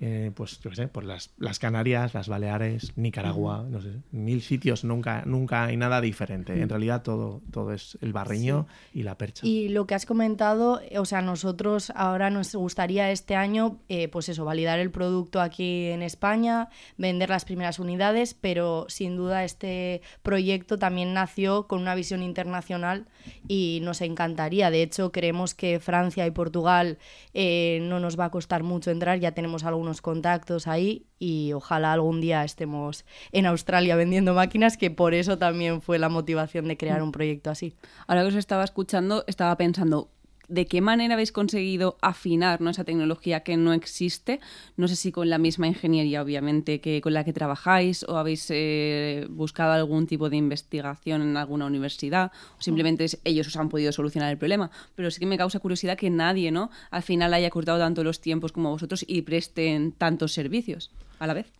eh, 0.00 0.30
pues, 0.34 0.60
yo 0.60 0.70
qué 0.70 0.76
sé, 0.76 0.88
por 0.88 1.04
las, 1.04 1.30
las 1.38 1.58
Canarias, 1.58 2.14
las 2.14 2.28
Baleares, 2.28 2.92
Nicaragua, 2.96 3.66
no 3.68 3.80
sé, 3.80 3.90
mil 4.12 4.42
sitios. 4.42 4.84
Nunca, 4.84 5.24
nunca 5.26 5.64
hay 5.64 5.76
nada 5.76 6.00
diferente. 6.00 6.60
En 6.60 6.68
realidad 6.68 7.02
todo, 7.02 7.42
todo 7.50 7.72
es 7.72 7.98
el 8.00 8.12
barreño 8.12 8.66
y 8.94 9.02
la 9.02 9.18
percha. 9.18 9.44
Y 9.44 9.68
lo 9.70 9.86
que 9.86 9.96
has 9.96 10.06
comentado, 10.06 10.80
eh, 10.80 10.98
o 10.98 11.04
sea, 11.04 11.20
nosotros 11.20 11.90
ahora 11.96 12.30
nos 12.30 12.54
gustaría 12.54 13.10
este 13.10 13.34
año, 13.34 13.80
eh, 13.88 14.06
pues 14.08 14.28
eso, 14.28 14.44
validar 14.44 14.78
el 14.78 14.90
producto 14.90 15.40
aquí 15.40 15.86
en 15.86 16.02
España, 16.02 16.68
vender 16.96 17.30
las 17.30 17.44
primeras 17.44 17.80
unidades, 17.80 18.34
pero 18.34 18.86
sin 18.88 19.16
duda 19.16 19.42
este 19.42 20.02
proyecto 20.22 20.78
también 20.78 21.12
nació 21.12 21.66
con 21.66 21.80
una 21.80 21.96
visión 21.96 22.22
internacional 22.22 23.08
y 23.48 23.80
nos 23.82 24.00
encantaría. 24.00 24.70
De 24.70 24.82
hecho, 24.82 25.10
creemos 25.10 25.54
que 25.54 25.80
Francia 25.80 26.24
y 26.26 26.30
Portugal 26.30 26.98
eh, 27.34 27.80
no 27.82 27.98
nos 27.98 28.18
va 28.18 28.26
a 28.26 28.30
costar 28.30 28.62
mucho 28.62 28.92
entrar, 28.92 29.18
ya 29.18 29.32
tenemos 29.32 29.64
algunos 29.64 29.87
contactos 30.02 30.66
ahí 30.66 31.06
y 31.18 31.52
ojalá 31.52 31.92
algún 31.92 32.20
día 32.20 32.44
estemos 32.44 33.04
en 33.32 33.46
Australia 33.46 33.96
vendiendo 33.96 34.34
máquinas, 34.34 34.76
que 34.76 34.90
por 34.90 35.14
eso 35.14 35.38
también 35.38 35.80
fue 35.80 35.98
la 35.98 36.08
motivación 36.08 36.68
de 36.68 36.76
crear 36.76 37.02
un 37.02 37.12
proyecto 37.12 37.50
así. 37.50 37.74
Ahora 38.06 38.22
que 38.22 38.28
os 38.28 38.34
estaba 38.34 38.64
escuchando, 38.64 39.24
estaba 39.26 39.56
pensando, 39.56 40.10
¿de 40.48 40.66
qué 40.66 40.80
manera 40.80 41.14
habéis 41.14 41.32
conseguido 41.32 41.98
afinar 42.00 42.60
¿no? 42.60 42.70
esa 42.70 42.84
tecnología 42.84 43.40
que 43.40 43.56
no 43.56 43.72
existe? 43.72 44.40
No 44.76 44.88
sé 44.88 44.96
si 44.96 45.12
con 45.12 45.28
la 45.28 45.38
misma 45.38 45.66
ingeniería, 45.66 46.22
obviamente, 46.22 46.80
que 46.80 47.00
con 47.00 47.12
la 47.12 47.24
que 47.24 47.32
trabajáis, 47.32 48.04
o 48.08 48.16
habéis 48.16 48.46
eh, 48.50 49.26
buscado 49.30 49.72
algún 49.72 50.06
tipo 50.06 50.30
de 50.30 50.36
investigación 50.36 51.22
en 51.22 51.36
alguna 51.36 51.66
universidad, 51.66 52.32
o 52.58 52.62
simplemente 52.62 53.06
ellos 53.24 53.46
os 53.46 53.56
han 53.56 53.68
podido 53.68 53.92
solucionar 53.92 54.30
el 54.30 54.38
problema. 54.38 54.70
Pero 54.94 55.10
sí 55.10 55.20
que 55.20 55.26
me 55.26 55.38
causa 55.38 55.60
curiosidad 55.60 55.96
que 55.96 56.10
nadie, 56.10 56.50
¿no? 56.50 56.70
Al 56.90 57.02
final 57.02 57.34
haya 57.34 57.50
cortado 57.50 57.78
tanto 57.78 58.02
los 58.02 58.20
tiempos 58.20 58.52
como 58.52 58.70
vosotros 58.70 59.04
y 59.06 59.22
presten 59.22 59.92
tantos 59.92 60.32
servicios 60.32 60.90
a 61.18 61.26
la 61.26 61.34
vez. 61.34 61.52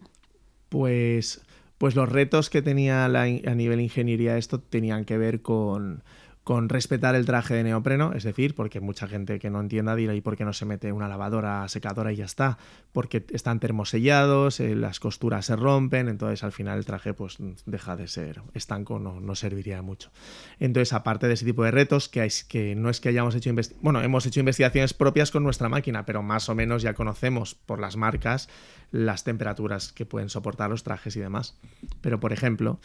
Pues, 0.68 1.42
pues 1.78 1.94
los 1.94 2.08
retos 2.08 2.50
que 2.50 2.62
tenía 2.62 3.08
la 3.08 3.22
a 3.22 3.54
nivel 3.54 3.80
ingeniería 3.80 4.36
esto 4.36 4.60
tenían 4.60 5.04
que 5.04 5.18
ver 5.18 5.42
con, 5.42 6.02
con 6.48 6.70
respetar 6.70 7.14
el 7.14 7.26
traje 7.26 7.52
de 7.52 7.62
neopreno, 7.62 8.14
es 8.14 8.24
decir, 8.24 8.54
porque 8.54 8.80
mucha 8.80 9.06
gente 9.06 9.38
que 9.38 9.50
no 9.50 9.60
entienda 9.60 9.94
dirá, 9.94 10.14
¿y 10.14 10.22
por 10.22 10.34
qué 10.34 10.46
no 10.46 10.54
se 10.54 10.64
mete 10.64 10.92
una 10.92 11.06
lavadora 11.06 11.68
secadora 11.68 12.10
y 12.10 12.16
ya 12.16 12.24
está? 12.24 12.56
Porque 12.90 13.22
están 13.34 13.60
termosellados, 13.60 14.58
eh, 14.58 14.74
las 14.74 14.98
costuras 14.98 15.44
se 15.44 15.56
rompen, 15.56 16.08
entonces 16.08 16.42
al 16.44 16.52
final 16.52 16.78
el 16.78 16.86
traje 16.86 17.12
pues 17.12 17.36
deja 17.66 17.96
de 17.96 18.08
ser 18.08 18.40
estanco, 18.54 18.98
no, 18.98 19.20
no 19.20 19.34
serviría 19.34 19.82
mucho. 19.82 20.10
Entonces, 20.58 20.94
aparte 20.94 21.28
de 21.28 21.34
ese 21.34 21.44
tipo 21.44 21.64
de 21.64 21.70
retos, 21.70 22.08
que, 22.08 22.24
es, 22.24 22.44
que 22.44 22.74
no 22.74 22.88
es 22.88 23.00
que 23.00 23.10
hayamos 23.10 23.34
hecho 23.34 23.54
bueno, 23.82 24.00
hemos 24.00 24.24
hecho 24.24 24.40
investigaciones 24.40 24.94
propias 24.94 25.30
con 25.30 25.42
nuestra 25.42 25.68
máquina, 25.68 26.06
pero 26.06 26.22
más 26.22 26.48
o 26.48 26.54
menos 26.54 26.80
ya 26.80 26.94
conocemos 26.94 27.56
por 27.56 27.78
las 27.78 27.98
marcas 27.98 28.48
las 28.90 29.22
temperaturas 29.22 29.92
que 29.92 30.06
pueden 30.06 30.30
soportar 30.30 30.70
los 30.70 30.82
trajes 30.82 31.14
y 31.14 31.20
demás. 31.20 31.58
Pero, 32.00 32.20
por 32.20 32.32
ejemplo, 32.32 32.80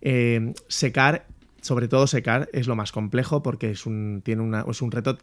eh, 0.00 0.54
secar, 0.66 1.26
sobre 1.62 1.88
todo 1.88 2.06
secar, 2.06 2.50
es 2.52 2.66
lo 2.66 2.76
más 2.76 2.92
complejo 2.92 3.42
porque 3.42 3.70
es 3.70 3.86
un, 3.86 4.20
tiene 4.22 4.42
una, 4.42 4.66
es 4.68 4.82
un 4.82 4.90
reto 4.92 5.16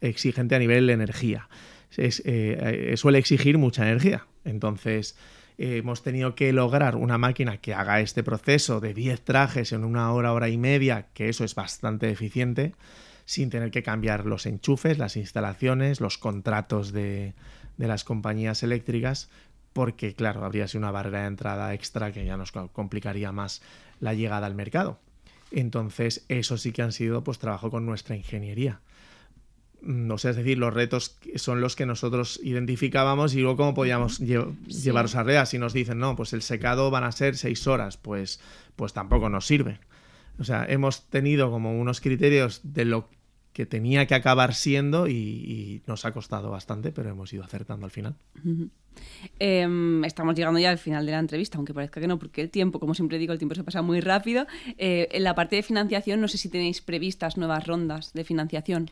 exigente 0.00 0.56
a 0.56 0.58
nivel 0.58 0.88
de 0.88 0.94
energía. 0.94 1.48
Eh, 1.96 2.94
suele 2.96 3.18
exigir 3.18 3.58
mucha 3.58 3.84
energía. 3.84 4.26
Entonces, 4.44 5.16
eh, 5.58 5.76
hemos 5.76 6.02
tenido 6.02 6.34
que 6.34 6.52
lograr 6.52 6.96
una 6.96 7.18
máquina 7.18 7.58
que 7.58 7.74
haga 7.74 8.00
este 8.00 8.22
proceso 8.24 8.80
de 8.80 8.94
10 8.94 9.20
trajes 9.20 9.72
en 9.72 9.84
una 9.84 10.12
hora, 10.12 10.32
hora 10.32 10.48
y 10.48 10.56
media, 10.58 11.06
que 11.14 11.28
eso 11.28 11.44
es 11.44 11.54
bastante 11.54 12.10
eficiente, 12.10 12.74
sin 13.24 13.50
tener 13.50 13.70
que 13.70 13.82
cambiar 13.82 14.26
los 14.26 14.46
enchufes, 14.46 14.98
las 14.98 15.16
instalaciones, 15.16 16.00
los 16.00 16.18
contratos 16.18 16.92
de, 16.92 17.34
de 17.76 17.86
las 17.86 18.02
compañías 18.04 18.62
eléctricas, 18.62 19.30
porque, 19.72 20.14
claro, 20.14 20.44
habría 20.44 20.66
sido 20.68 20.80
una 20.80 20.90
barrera 20.90 21.20
de 21.20 21.26
entrada 21.28 21.72
extra 21.74 22.12
que 22.12 22.24
ya 22.24 22.36
nos 22.36 22.50
co- 22.52 22.68
complicaría 22.72 23.30
más 23.32 23.62
la 24.00 24.14
llegada 24.14 24.46
al 24.46 24.54
mercado. 24.54 24.98
Entonces, 25.52 26.24
eso 26.28 26.56
sí 26.56 26.72
que 26.72 26.82
han 26.82 26.92
sido, 26.92 27.22
pues, 27.24 27.38
trabajo 27.38 27.70
con 27.70 27.84
nuestra 27.86 28.16
ingeniería. 28.16 28.80
Mm, 29.82 30.10
O 30.10 30.18
sea, 30.18 30.30
es 30.30 30.36
decir, 30.36 30.58
los 30.58 30.72
retos 30.72 31.18
son 31.36 31.60
los 31.60 31.76
que 31.76 31.86
nosotros 31.86 32.40
identificábamos 32.42 33.34
y 33.34 33.40
luego 33.40 33.56
cómo 33.56 33.74
podíamos 33.74 34.20
lle- 34.20 34.54
llevarlos 34.66 35.14
a 35.14 35.22
realidad. 35.24 35.46
Si 35.46 35.58
nos 35.58 35.72
dicen, 35.72 35.98
no, 35.98 36.16
pues 36.16 36.32
el 36.32 36.42
secado 36.42 36.90
van 36.90 37.04
a 37.04 37.12
ser 37.12 37.36
seis 37.36 37.66
horas, 37.66 37.96
pues, 37.96 38.40
pues 38.76 38.92
tampoco 38.92 39.28
nos 39.28 39.46
sirve. 39.46 39.80
O 40.38 40.44
sea, 40.44 40.64
hemos 40.68 41.08
tenido 41.10 41.50
como 41.50 41.78
unos 41.78 42.00
criterios 42.00 42.60
de 42.62 42.84
lo 42.84 43.08
que 43.52 43.66
tenía 43.66 44.06
que 44.06 44.14
acabar 44.14 44.54
siendo 44.54 45.08
y, 45.08 45.82
nos 45.86 46.04
ha 46.04 46.12
costado 46.12 46.50
bastante, 46.50 46.92
pero 46.92 47.10
hemos 47.10 47.32
ido 47.32 47.44
acertando 47.44 47.84
al 47.84 47.90
final. 47.90 48.14
Em, 49.38 50.04
estamos 50.04 50.34
llegando 50.34 50.58
ya 50.58 50.70
al 50.70 50.78
final 50.78 51.04
de 51.06 51.12
la 51.12 51.18
entrevista, 51.18 51.58
aunque 51.58 51.74
parezca 51.74 52.00
que 52.00 52.06
no, 52.06 52.18
porque 52.18 52.40
el 52.40 52.50
tiempo, 52.50 52.78
como 52.78 52.94
siempre 52.94 53.18
digo, 53.18 53.32
el 53.32 53.38
tiempo 53.38 53.54
se 53.54 53.64
pasa 53.64 53.82
muy 53.82 54.00
rápido. 54.00 54.46
Eh, 54.78 55.08
en 55.12 55.24
la 55.24 55.34
parte 55.34 55.56
de 55.56 55.62
financiación, 55.62 56.20
no 56.20 56.28
sé 56.28 56.38
si 56.38 56.48
tenéis 56.48 56.80
previstas 56.80 57.36
nuevas 57.36 57.66
rondas 57.66 58.12
de 58.12 58.24
financiación. 58.24 58.90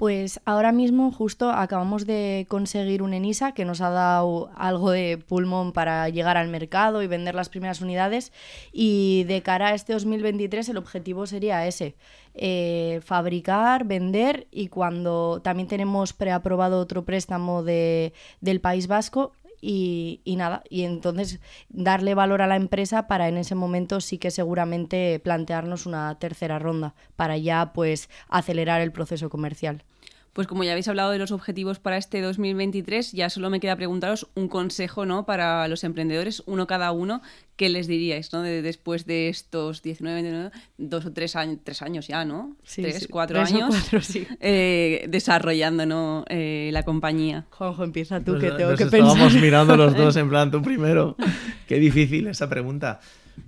Pues 0.00 0.40
ahora 0.46 0.72
mismo 0.72 1.12
justo 1.12 1.50
acabamos 1.50 2.06
de 2.06 2.46
conseguir 2.48 3.02
un 3.02 3.12
ENISA 3.12 3.52
que 3.52 3.66
nos 3.66 3.82
ha 3.82 3.90
dado 3.90 4.50
algo 4.56 4.92
de 4.92 5.18
pulmón 5.18 5.72
para 5.74 6.08
llegar 6.08 6.38
al 6.38 6.48
mercado 6.48 7.02
y 7.02 7.06
vender 7.06 7.34
las 7.34 7.50
primeras 7.50 7.82
unidades 7.82 8.32
y 8.72 9.24
de 9.24 9.42
cara 9.42 9.68
a 9.68 9.74
este 9.74 9.92
2023 9.92 10.70
el 10.70 10.78
objetivo 10.78 11.26
sería 11.26 11.66
ese, 11.66 11.96
eh, 12.32 13.00
fabricar, 13.04 13.84
vender 13.84 14.46
y 14.50 14.68
cuando 14.68 15.42
también 15.44 15.68
tenemos 15.68 16.14
preaprobado 16.14 16.80
otro 16.80 17.04
préstamo 17.04 17.62
de, 17.62 18.14
del 18.40 18.62
País 18.62 18.86
Vasco 18.86 19.32
y, 19.60 20.22
y, 20.24 20.36
nada, 20.36 20.62
y 20.70 20.84
entonces 20.84 21.40
darle 21.68 22.14
valor 22.14 22.40
a 22.40 22.46
la 22.46 22.56
empresa 22.56 23.06
para 23.06 23.28
en 23.28 23.36
ese 23.36 23.54
momento 23.54 24.00
sí 24.00 24.16
que 24.16 24.30
seguramente 24.30 25.20
plantearnos 25.22 25.84
una 25.84 26.18
tercera 26.18 26.58
ronda 26.58 26.94
para 27.16 27.36
ya 27.36 27.74
pues 27.74 28.08
acelerar 28.30 28.80
el 28.80 28.92
proceso 28.92 29.28
comercial. 29.28 29.84
Pues 30.32 30.46
como 30.46 30.62
ya 30.62 30.70
habéis 30.70 30.86
hablado 30.86 31.10
de 31.10 31.18
los 31.18 31.32
objetivos 31.32 31.80
para 31.80 31.96
este 31.96 32.20
2023, 32.20 33.10
ya 33.12 33.28
solo 33.30 33.50
me 33.50 33.58
queda 33.58 33.74
preguntaros 33.74 34.28
un 34.36 34.48
consejo 34.48 35.04
¿no? 35.04 35.26
para 35.26 35.66
los 35.66 35.82
emprendedores, 35.82 36.44
uno 36.46 36.68
cada 36.68 36.92
uno, 36.92 37.20
¿qué 37.56 37.68
les 37.68 37.88
diríais 37.88 38.32
¿no? 38.32 38.40
de, 38.42 38.62
después 38.62 39.06
de 39.06 39.28
estos 39.28 39.82
19, 39.82 40.22
29, 40.22 40.50
dos 40.78 41.06
o 41.06 41.12
tres 41.12 41.34
años, 41.34 41.58
tres 41.64 41.82
años 41.82 42.06
ya, 42.06 42.24
¿no? 42.24 42.54
Sí, 42.62 42.82
tres, 42.82 42.98
sí. 43.00 43.06
cuatro 43.08 43.40
Tres 43.40 43.52
años 43.54 43.70
cuatro, 43.70 44.00
sí. 44.02 44.24
eh, 44.38 45.04
desarrollando 45.08 45.84
¿no? 45.84 46.24
eh, 46.28 46.70
la 46.72 46.84
compañía. 46.84 47.46
Juanjo, 47.50 47.82
empieza 47.82 48.20
tú, 48.20 48.34
Nos- 48.34 48.40
que 48.40 48.50
tengo 48.52 48.70
nos 48.70 48.78
que 48.78 48.84
estábamos 48.84 49.18
pensar. 49.18 49.40
mirando 49.42 49.76
los 49.76 49.96
dos 49.96 50.14
en 50.16 50.28
plan, 50.30 50.50
tú 50.52 50.62
primero. 50.62 51.16
Qué 51.66 51.80
difícil 51.80 52.28
esa 52.28 52.48
pregunta. 52.48 53.00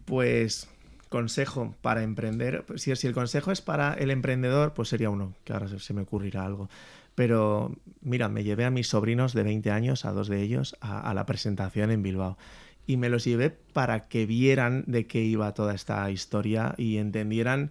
Pues 0.05 0.69
consejo 1.13 1.77
para 1.83 2.03
emprender. 2.03 2.65
Si, 2.75 2.91
el 2.91 3.13
consejo 3.13 3.53
es 3.53 3.61
para 3.61 3.95
el 3.95 4.11
emprendedor, 4.11 4.75
pues 4.75 4.89
sería 4.89 5.11
uno, 5.11 5.35
que 5.45 5.53
ahora 5.53 5.69
se, 5.69 5.95
me 5.95 6.03
ocurrirá 6.03 6.45
algo. 6.45 6.69
Pero 7.15 7.77
mira, 8.01 8.29
me 8.29 8.43
llevé 8.43 8.65
a 8.65 8.71
mis 8.71 8.89
sobrinos 8.89 9.35
de 9.35 9.45
20 9.45 9.71
años, 9.71 10.05
a 10.05 10.13
dos 10.13 10.29
de 10.29 10.43
ellos, 10.43 10.75
a, 10.81 11.15
la 11.15 11.27
presentación 11.27 11.93
en 11.93 12.03
Bilbao. 12.03 12.39
Y 12.87 12.97
me 12.97 13.11
los 13.11 13.25
llevé 13.25 13.51
para 13.51 14.09
que 14.09 14.27
vieran 14.27 14.85
de 14.89 15.07
qué 15.07 15.23
iba 15.23 15.55
toda 15.55 15.75
esta 15.75 16.11
historia 16.11 16.75
y 16.79 16.97
entendieran 16.97 17.71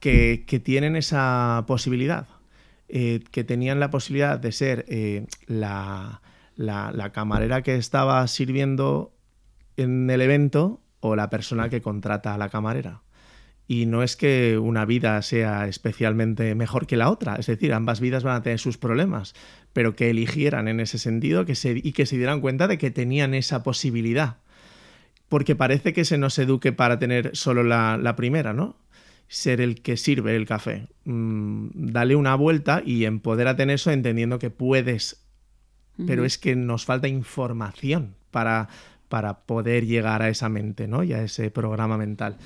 que, 0.00 0.44
tienen 0.64 0.96
esa 0.96 1.64
posibilidad. 1.68 2.26
eh, 2.88 3.20
que 3.30 3.44
tenían 3.44 3.80
la 3.80 3.90
posibilidad 3.90 4.38
de 4.38 4.52
ser 4.52 4.84
eh, 4.88 5.26
la 5.46 6.20
camarera 7.12 7.62
que 7.62 7.76
estaba 7.76 8.26
sirviendo 8.26 9.12
en 9.76 10.10
el 10.10 10.20
evento 10.20 10.81
o 11.02 11.16
la 11.16 11.28
persona 11.28 11.68
que 11.68 11.82
contrata 11.82 12.32
a 12.32 12.38
la 12.38 12.48
camarera. 12.48 13.02
Y 13.68 13.86
no 13.86 14.02
es 14.02 14.16
que 14.16 14.58
una 14.58 14.84
vida 14.84 15.20
sea 15.22 15.66
especialmente 15.66 16.54
mejor 16.54 16.86
que 16.86 16.96
la 16.96 17.10
otra, 17.10 17.36
es 17.36 17.46
decir, 17.46 17.72
ambas 17.74 18.00
vidas 18.00 18.22
van 18.22 18.36
a 18.36 18.42
tener 18.42 18.58
sus 18.58 18.78
problemas, 18.78 19.34
pero 19.72 19.94
que 19.94 20.10
eligieran 20.10 20.68
en 20.68 20.80
ese 20.80 20.98
sentido 20.98 21.44
que 21.44 21.54
se, 21.54 21.80
y 21.82 21.92
que 21.92 22.06
se 22.06 22.16
dieran 22.16 22.40
cuenta 22.40 22.68
de 22.68 22.78
que 22.78 22.90
tenían 22.90 23.34
esa 23.34 23.62
posibilidad. 23.62 24.38
Porque 25.28 25.56
parece 25.56 25.92
que 25.92 26.04
se 26.04 26.18
nos 26.18 26.38
eduque 26.38 26.72
para 26.72 26.98
tener 26.98 27.34
solo 27.34 27.64
la, 27.64 27.98
la 27.98 28.16
primera, 28.16 28.52
¿no? 28.52 28.76
Ser 29.28 29.60
el 29.60 29.82
que 29.82 29.96
sirve 29.96 30.36
el 30.36 30.46
café. 30.46 30.88
Mm, 31.04 31.68
dale 31.74 32.16
una 32.16 32.34
vuelta 32.34 32.82
y 32.84 33.06
empodérate 33.06 33.62
en 33.64 33.70
eso 33.70 33.90
entendiendo 33.90 34.38
que 34.38 34.50
puedes 34.50 35.22
pero 36.06 36.24
es 36.24 36.38
que 36.38 36.56
nos 36.56 36.84
falta 36.84 37.08
información 37.08 38.14
para, 38.30 38.68
para 39.12 39.40
poder 39.40 39.84
llegar 39.84 40.22
a 40.22 40.30
esa 40.30 40.48
mente, 40.48 40.88
¿no? 40.88 41.02
Y 41.04 41.12
a 41.12 41.22
ese 41.22 41.50
programa 41.50 41.98
mental. 41.98 42.38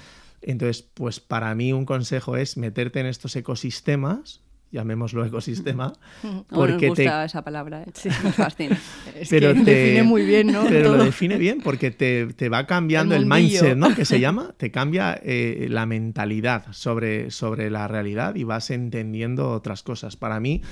Entonces, 0.42 0.82
pues 0.82 1.20
para 1.20 1.54
mí 1.54 1.72
un 1.72 1.84
consejo 1.84 2.36
es 2.36 2.56
meterte 2.56 2.98
en 2.98 3.06
estos 3.06 3.36
ecosistemas, 3.36 4.40
llamémoslo 4.72 5.24
ecosistema, 5.24 5.92
Porque 6.50 6.88
nos 6.88 6.96
te, 6.96 7.24
esa 7.24 7.42
palabra, 7.44 7.84
¿eh? 7.84 7.92
nos 8.24 8.34
fascina. 8.34 8.76
Es 9.14 9.28
pero 9.28 9.54
que 9.54 9.60
te- 9.60 9.74
define 9.76 10.02
muy 10.02 10.26
bien, 10.26 10.48
¿no? 10.48 10.64
Pero 10.68 10.96
lo 10.96 11.04
define 11.04 11.38
bien 11.38 11.60
porque 11.62 11.92
te, 11.92 12.26
te 12.34 12.48
va 12.48 12.66
cambiando 12.66 13.14
El 13.14 13.26
mindset, 13.26 13.76
¿no? 13.76 13.94
Que 13.94 14.04
se 14.04 14.18
llama, 14.18 14.52
te 14.56 14.72
cambia 14.72 15.16
eh, 15.22 15.68
la 15.70 15.86
mentalidad 15.86 16.64
sobre, 16.72 17.30
sobre 17.30 17.70
la 17.70 17.86
realidad 17.86 18.34
y 18.34 18.42
vas 18.42 18.70
entendiendo 18.70 19.52
otras 19.52 19.84
cosas. 19.84 20.16
Para 20.16 20.40
mí, 20.40 20.62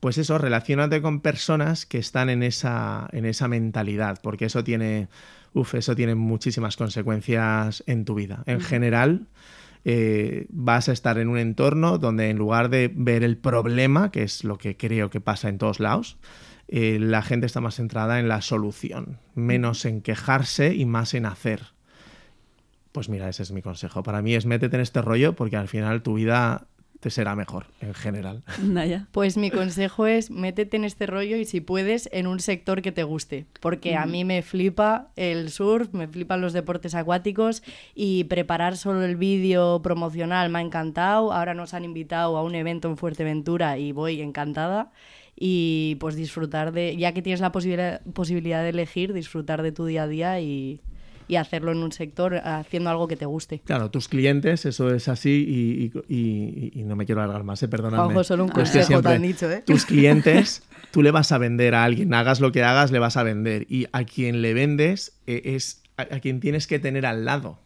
pues 0.00 0.18
eso, 0.18 0.38
relacionate 0.38 1.02
con 1.02 1.20
personas 1.20 1.86
que 1.86 1.98
están 1.98 2.30
en 2.30 2.42
esa, 2.42 3.08
en 3.12 3.24
esa 3.24 3.48
mentalidad, 3.48 4.20
porque 4.22 4.44
eso 4.44 4.62
tiene, 4.62 5.08
uf, 5.54 5.74
eso 5.74 5.96
tiene 5.96 6.14
muchísimas 6.14 6.76
consecuencias 6.76 7.82
en 7.86 8.04
tu 8.04 8.14
vida. 8.14 8.42
En 8.46 8.60
general, 8.60 9.26
eh, 9.84 10.46
vas 10.50 10.88
a 10.88 10.92
estar 10.92 11.18
en 11.18 11.28
un 11.28 11.38
entorno 11.38 11.98
donde 11.98 12.30
en 12.30 12.36
lugar 12.36 12.68
de 12.68 12.92
ver 12.94 13.24
el 13.24 13.36
problema, 13.36 14.10
que 14.10 14.22
es 14.22 14.44
lo 14.44 14.58
que 14.58 14.76
creo 14.76 15.10
que 15.10 15.20
pasa 15.20 15.48
en 15.48 15.58
todos 15.58 15.80
lados, 15.80 16.18
eh, 16.68 16.98
la 17.00 17.22
gente 17.22 17.46
está 17.46 17.60
más 17.60 17.76
centrada 17.76 18.20
en 18.20 18.28
la 18.28 18.42
solución, 18.42 19.18
menos 19.34 19.84
en 19.84 20.02
quejarse 20.02 20.74
y 20.74 20.84
más 20.84 21.14
en 21.14 21.26
hacer. 21.26 21.62
Pues 22.92 23.08
mira, 23.08 23.28
ese 23.28 23.42
es 23.42 23.52
mi 23.52 23.62
consejo. 23.62 24.02
Para 24.02 24.22
mí 24.22 24.34
es 24.34 24.46
métete 24.46 24.76
en 24.76 24.82
este 24.82 25.02
rollo 25.02 25.34
porque 25.34 25.56
al 25.56 25.68
final 25.68 26.02
tu 26.02 26.14
vida 26.14 26.66
te 27.00 27.10
será 27.10 27.36
mejor 27.36 27.66
en 27.80 27.94
general. 27.94 28.42
Naya. 28.62 29.06
Pues 29.12 29.36
mi 29.36 29.50
consejo 29.50 30.06
es 30.06 30.30
métete 30.30 30.76
en 30.76 30.84
este 30.84 31.06
rollo 31.06 31.36
y 31.36 31.44
si 31.44 31.60
puedes 31.60 32.08
en 32.12 32.26
un 32.26 32.40
sector 32.40 32.82
que 32.82 32.92
te 32.92 33.04
guste, 33.04 33.46
porque 33.60 33.96
a 33.96 34.06
mí 34.06 34.24
me 34.24 34.42
flipa 34.42 35.08
el 35.16 35.50
surf, 35.50 35.92
me 35.92 36.08
flipan 36.08 36.40
los 36.40 36.52
deportes 36.52 36.94
acuáticos 36.94 37.62
y 37.94 38.24
preparar 38.24 38.76
solo 38.76 39.02
el 39.04 39.16
vídeo 39.16 39.80
promocional 39.82 40.50
me 40.50 40.58
ha 40.58 40.62
encantado. 40.62 41.32
Ahora 41.32 41.54
nos 41.54 41.74
han 41.74 41.84
invitado 41.84 42.36
a 42.36 42.42
un 42.42 42.54
evento 42.54 42.88
en 42.88 42.96
Fuerteventura 42.96 43.78
y 43.78 43.92
voy 43.92 44.20
encantada. 44.20 44.90
Y 45.40 45.96
pues 46.00 46.16
disfrutar 46.16 46.72
de, 46.72 46.96
ya 46.96 47.12
que 47.12 47.22
tienes 47.22 47.40
la 47.40 47.52
posibilidad, 47.52 48.00
posibilidad 48.12 48.60
de 48.64 48.70
elegir, 48.70 49.12
disfrutar 49.12 49.62
de 49.62 49.70
tu 49.70 49.86
día 49.86 50.02
a 50.02 50.08
día 50.08 50.40
y, 50.40 50.80
y 51.28 51.36
hacerlo 51.36 51.70
en 51.72 51.78
un 51.78 51.92
sector 51.92 52.36
haciendo 52.42 52.90
algo 52.90 53.06
que 53.06 53.16
te 53.16 53.26
guste. 53.26 53.60
Claro, 53.64 53.90
tus 53.90 54.08
clientes, 54.08 54.64
eso 54.66 54.92
es 54.94 55.08
así 55.08 55.44
y, 55.46 55.92
y- 56.14 56.72
y- 56.74 56.80
y 56.80 56.82
no 56.84 56.96
me 56.96 57.06
quiero 57.06 57.22
alargar 57.22 57.44
más, 57.44 57.62
¿eh? 57.62 57.68
perdonadme. 57.68 58.04
Juanjo, 58.06 58.24
solo 58.24 58.44
un 58.44 58.50
consejo 58.50 58.86
siempre 58.86 59.12
han 59.12 59.22
dicho, 59.22 59.50
¿eh? 59.50 59.62
Tus 59.64 59.84
clientes, 59.84 60.62
tú 60.90 61.02
le 61.02 61.10
vas 61.10 61.30
a 61.32 61.38
vender 61.38 61.74
a 61.74 61.84
alguien, 61.84 62.12
hagas 62.14 62.40
lo 62.40 62.50
que 62.50 62.62
hagas, 62.64 62.90
le 62.90 62.98
vas 62.98 63.16
a 63.16 63.22
vender. 63.22 63.66
Y 63.68 63.86
a 63.92 64.04
quien 64.04 64.42
le 64.42 64.54
vendes 64.54 65.20
eh, 65.26 65.42
es 65.44 65.82
a, 65.96 66.02
a 66.02 66.20
quien 66.20 66.40
tienes 66.40 66.66
que 66.66 66.78
tener 66.78 67.04
al 67.06 67.24
lado. 67.24 67.60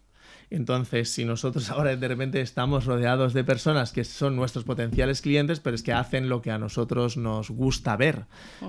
Entonces, 0.53 1.11
si 1.11 1.25
nosotros 1.25 1.71
ahora 1.71 1.97
de 1.97 2.09
repente 2.09 2.41
estamos 2.41 2.85
rodeados 2.85 3.33
de 3.33 3.43
personas 3.43 3.93
que 3.93 4.05
son 4.05 4.37
nuestros 4.37 4.65
potenciales 4.65 5.23
clientes, 5.23 5.61
pero 5.61 5.75
es 5.75 5.83
que 5.83 5.93
hacen 5.93 6.29
lo 6.29 6.43
que 6.43 6.51
a 6.51 6.59
nosotros 6.59 7.17
nos 7.17 7.51
gusta 7.51 7.97
ver. 7.97 8.27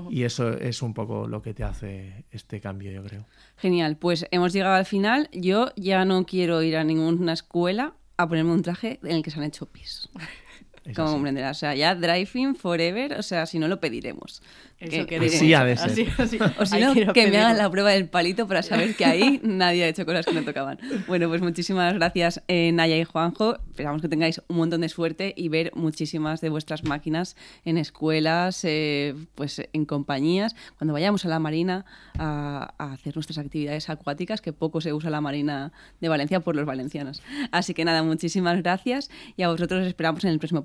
Y 0.09 0.23
eso 0.23 0.53
es 0.53 0.81
un 0.81 0.93
poco 0.93 1.27
lo 1.27 1.41
que 1.41 1.53
te 1.53 1.63
hace 1.63 2.25
este 2.31 2.61
cambio, 2.61 2.91
yo 2.91 3.03
creo. 3.03 3.25
Genial, 3.57 3.97
pues 3.97 4.25
hemos 4.31 4.53
llegado 4.53 4.75
al 4.75 4.85
final. 4.85 5.29
Yo 5.33 5.71
ya 5.75 6.05
no 6.05 6.25
quiero 6.25 6.61
ir 6.61 6.77
a 6.77 6.83
ninguna 6.83 7.33
escuela 7.33 7.93
a 8.17 8.27
ponerme 8.27 8.51
un 8.51 8.61
traje 8.61 8.99
en 9.03 9.17
el 9.17 9.23
que 9.23 9.31
se 9.31 9.39
han 9.39 9.45
hecho 9.45 9.65
pis. 9.65 10.09
Es 10.85 10.95
Como 10.95 11.07
así. 11.07 11.15
comprenderás. 11.15 11.57
O 11.57 11.59
sea, 11.61 11.75
ya 11.75 11.95
driving 11.95 12.55
forever, 12.55 13.13
o 13.13 13.23
sea, 13.23 13.45
si 13.45 13.57
no 13.59 13.67
lo 13.67 13.79
pediremos. 13.79 14.41
Eso 14.79 14.91
Que- 14.91 15.05
queremos. 15.05 15.35
Así 15.35 15.53
ha 15.53 15.63
de 15.63 15.77
ser. 15.77 15.91
Así- 15.91 16.07
así. 16.17 16.37
O 16.59 16.65
si 16.65 16.79
no, 16.81 16.93
que 17.13 17.27
me 17.27 17.37
hagan 17.37 17.57
la 17.57 17.69
prueba 17.71 17.91
del 17.91 18.09
palito 18.09 18.47
para 18.49 18.63
saber 18.63 18.95
que 18.95 19.05
ahí 19.05 19.39
nadie 19.43 19.85
ha 19.85 19.87
hecho 19.87 20.05
cosas 20.05 20.25
que 20.25 20.33
no 20.33 20.43
tocaban. 20.43 20.77
Bueno, 21.07 21.29
pues 21.29 21.41
muchísimas 21.41 21.93
gracias, 21.93 22.41
eh, 22.49 22.71
Naya 22.73 22.97
y 22.97 23.05
Juanjo. 23.05 23.59
Esperamos 23.69 24.01
que 24.01 24.09
tengáis 24.09 24.41
un 24.49 24.57
montón 24.57 24.81
de 24.81 24.89
suerte 24.89 25.33
y 25.37 25.47
ver 25.47 25.71
muchísimas 25.73 26.41
de 26.41 26.49
vuestras 26.49 26.83
máquinas 26.83 27.37
en 27.63 27.77
escuelas, 27.77 28.59
eh, 28.65 29.15
pues 29.35 29.61
en 29.71 29.85
compañías. 29.85 30.53
Cuando 30.77 30.93
vayamos 30.93 31.23
a 31.25 31.29
la 31.29 31.39
marina 31.39 31.85
a, 32.19 32.73
a 32.77 32.91
hacer 32.93 33.15
nuestras 33.15 33.37
actividades 33.37 33.89
acuáticas, 33.89 34.41
que 34.41 34.51
poco 34.51 34.81
se 34.81 34.91
usa 34.91 35.09
la 35.09 35.21
marina 35.21 35.71
de 36.01 36.09
Valencia 36.09 36.41
por 36.41 36.57
los 36.57 36.65
valencianos. 36.65 37.21
Así 37.51 37.73
que 37.73 37.85
nada, 37.85 38.03
muchísimas 38.03 38.61
gracias 38.61 39.09
y 39.37 39.43
a 39.43 39.47
vosotros 39.49 39.81
os 39.81 39.87
esperamos 39.87 40.23
en 40.25 40.31
el 40.31 40.39
próximo 40.39 40.61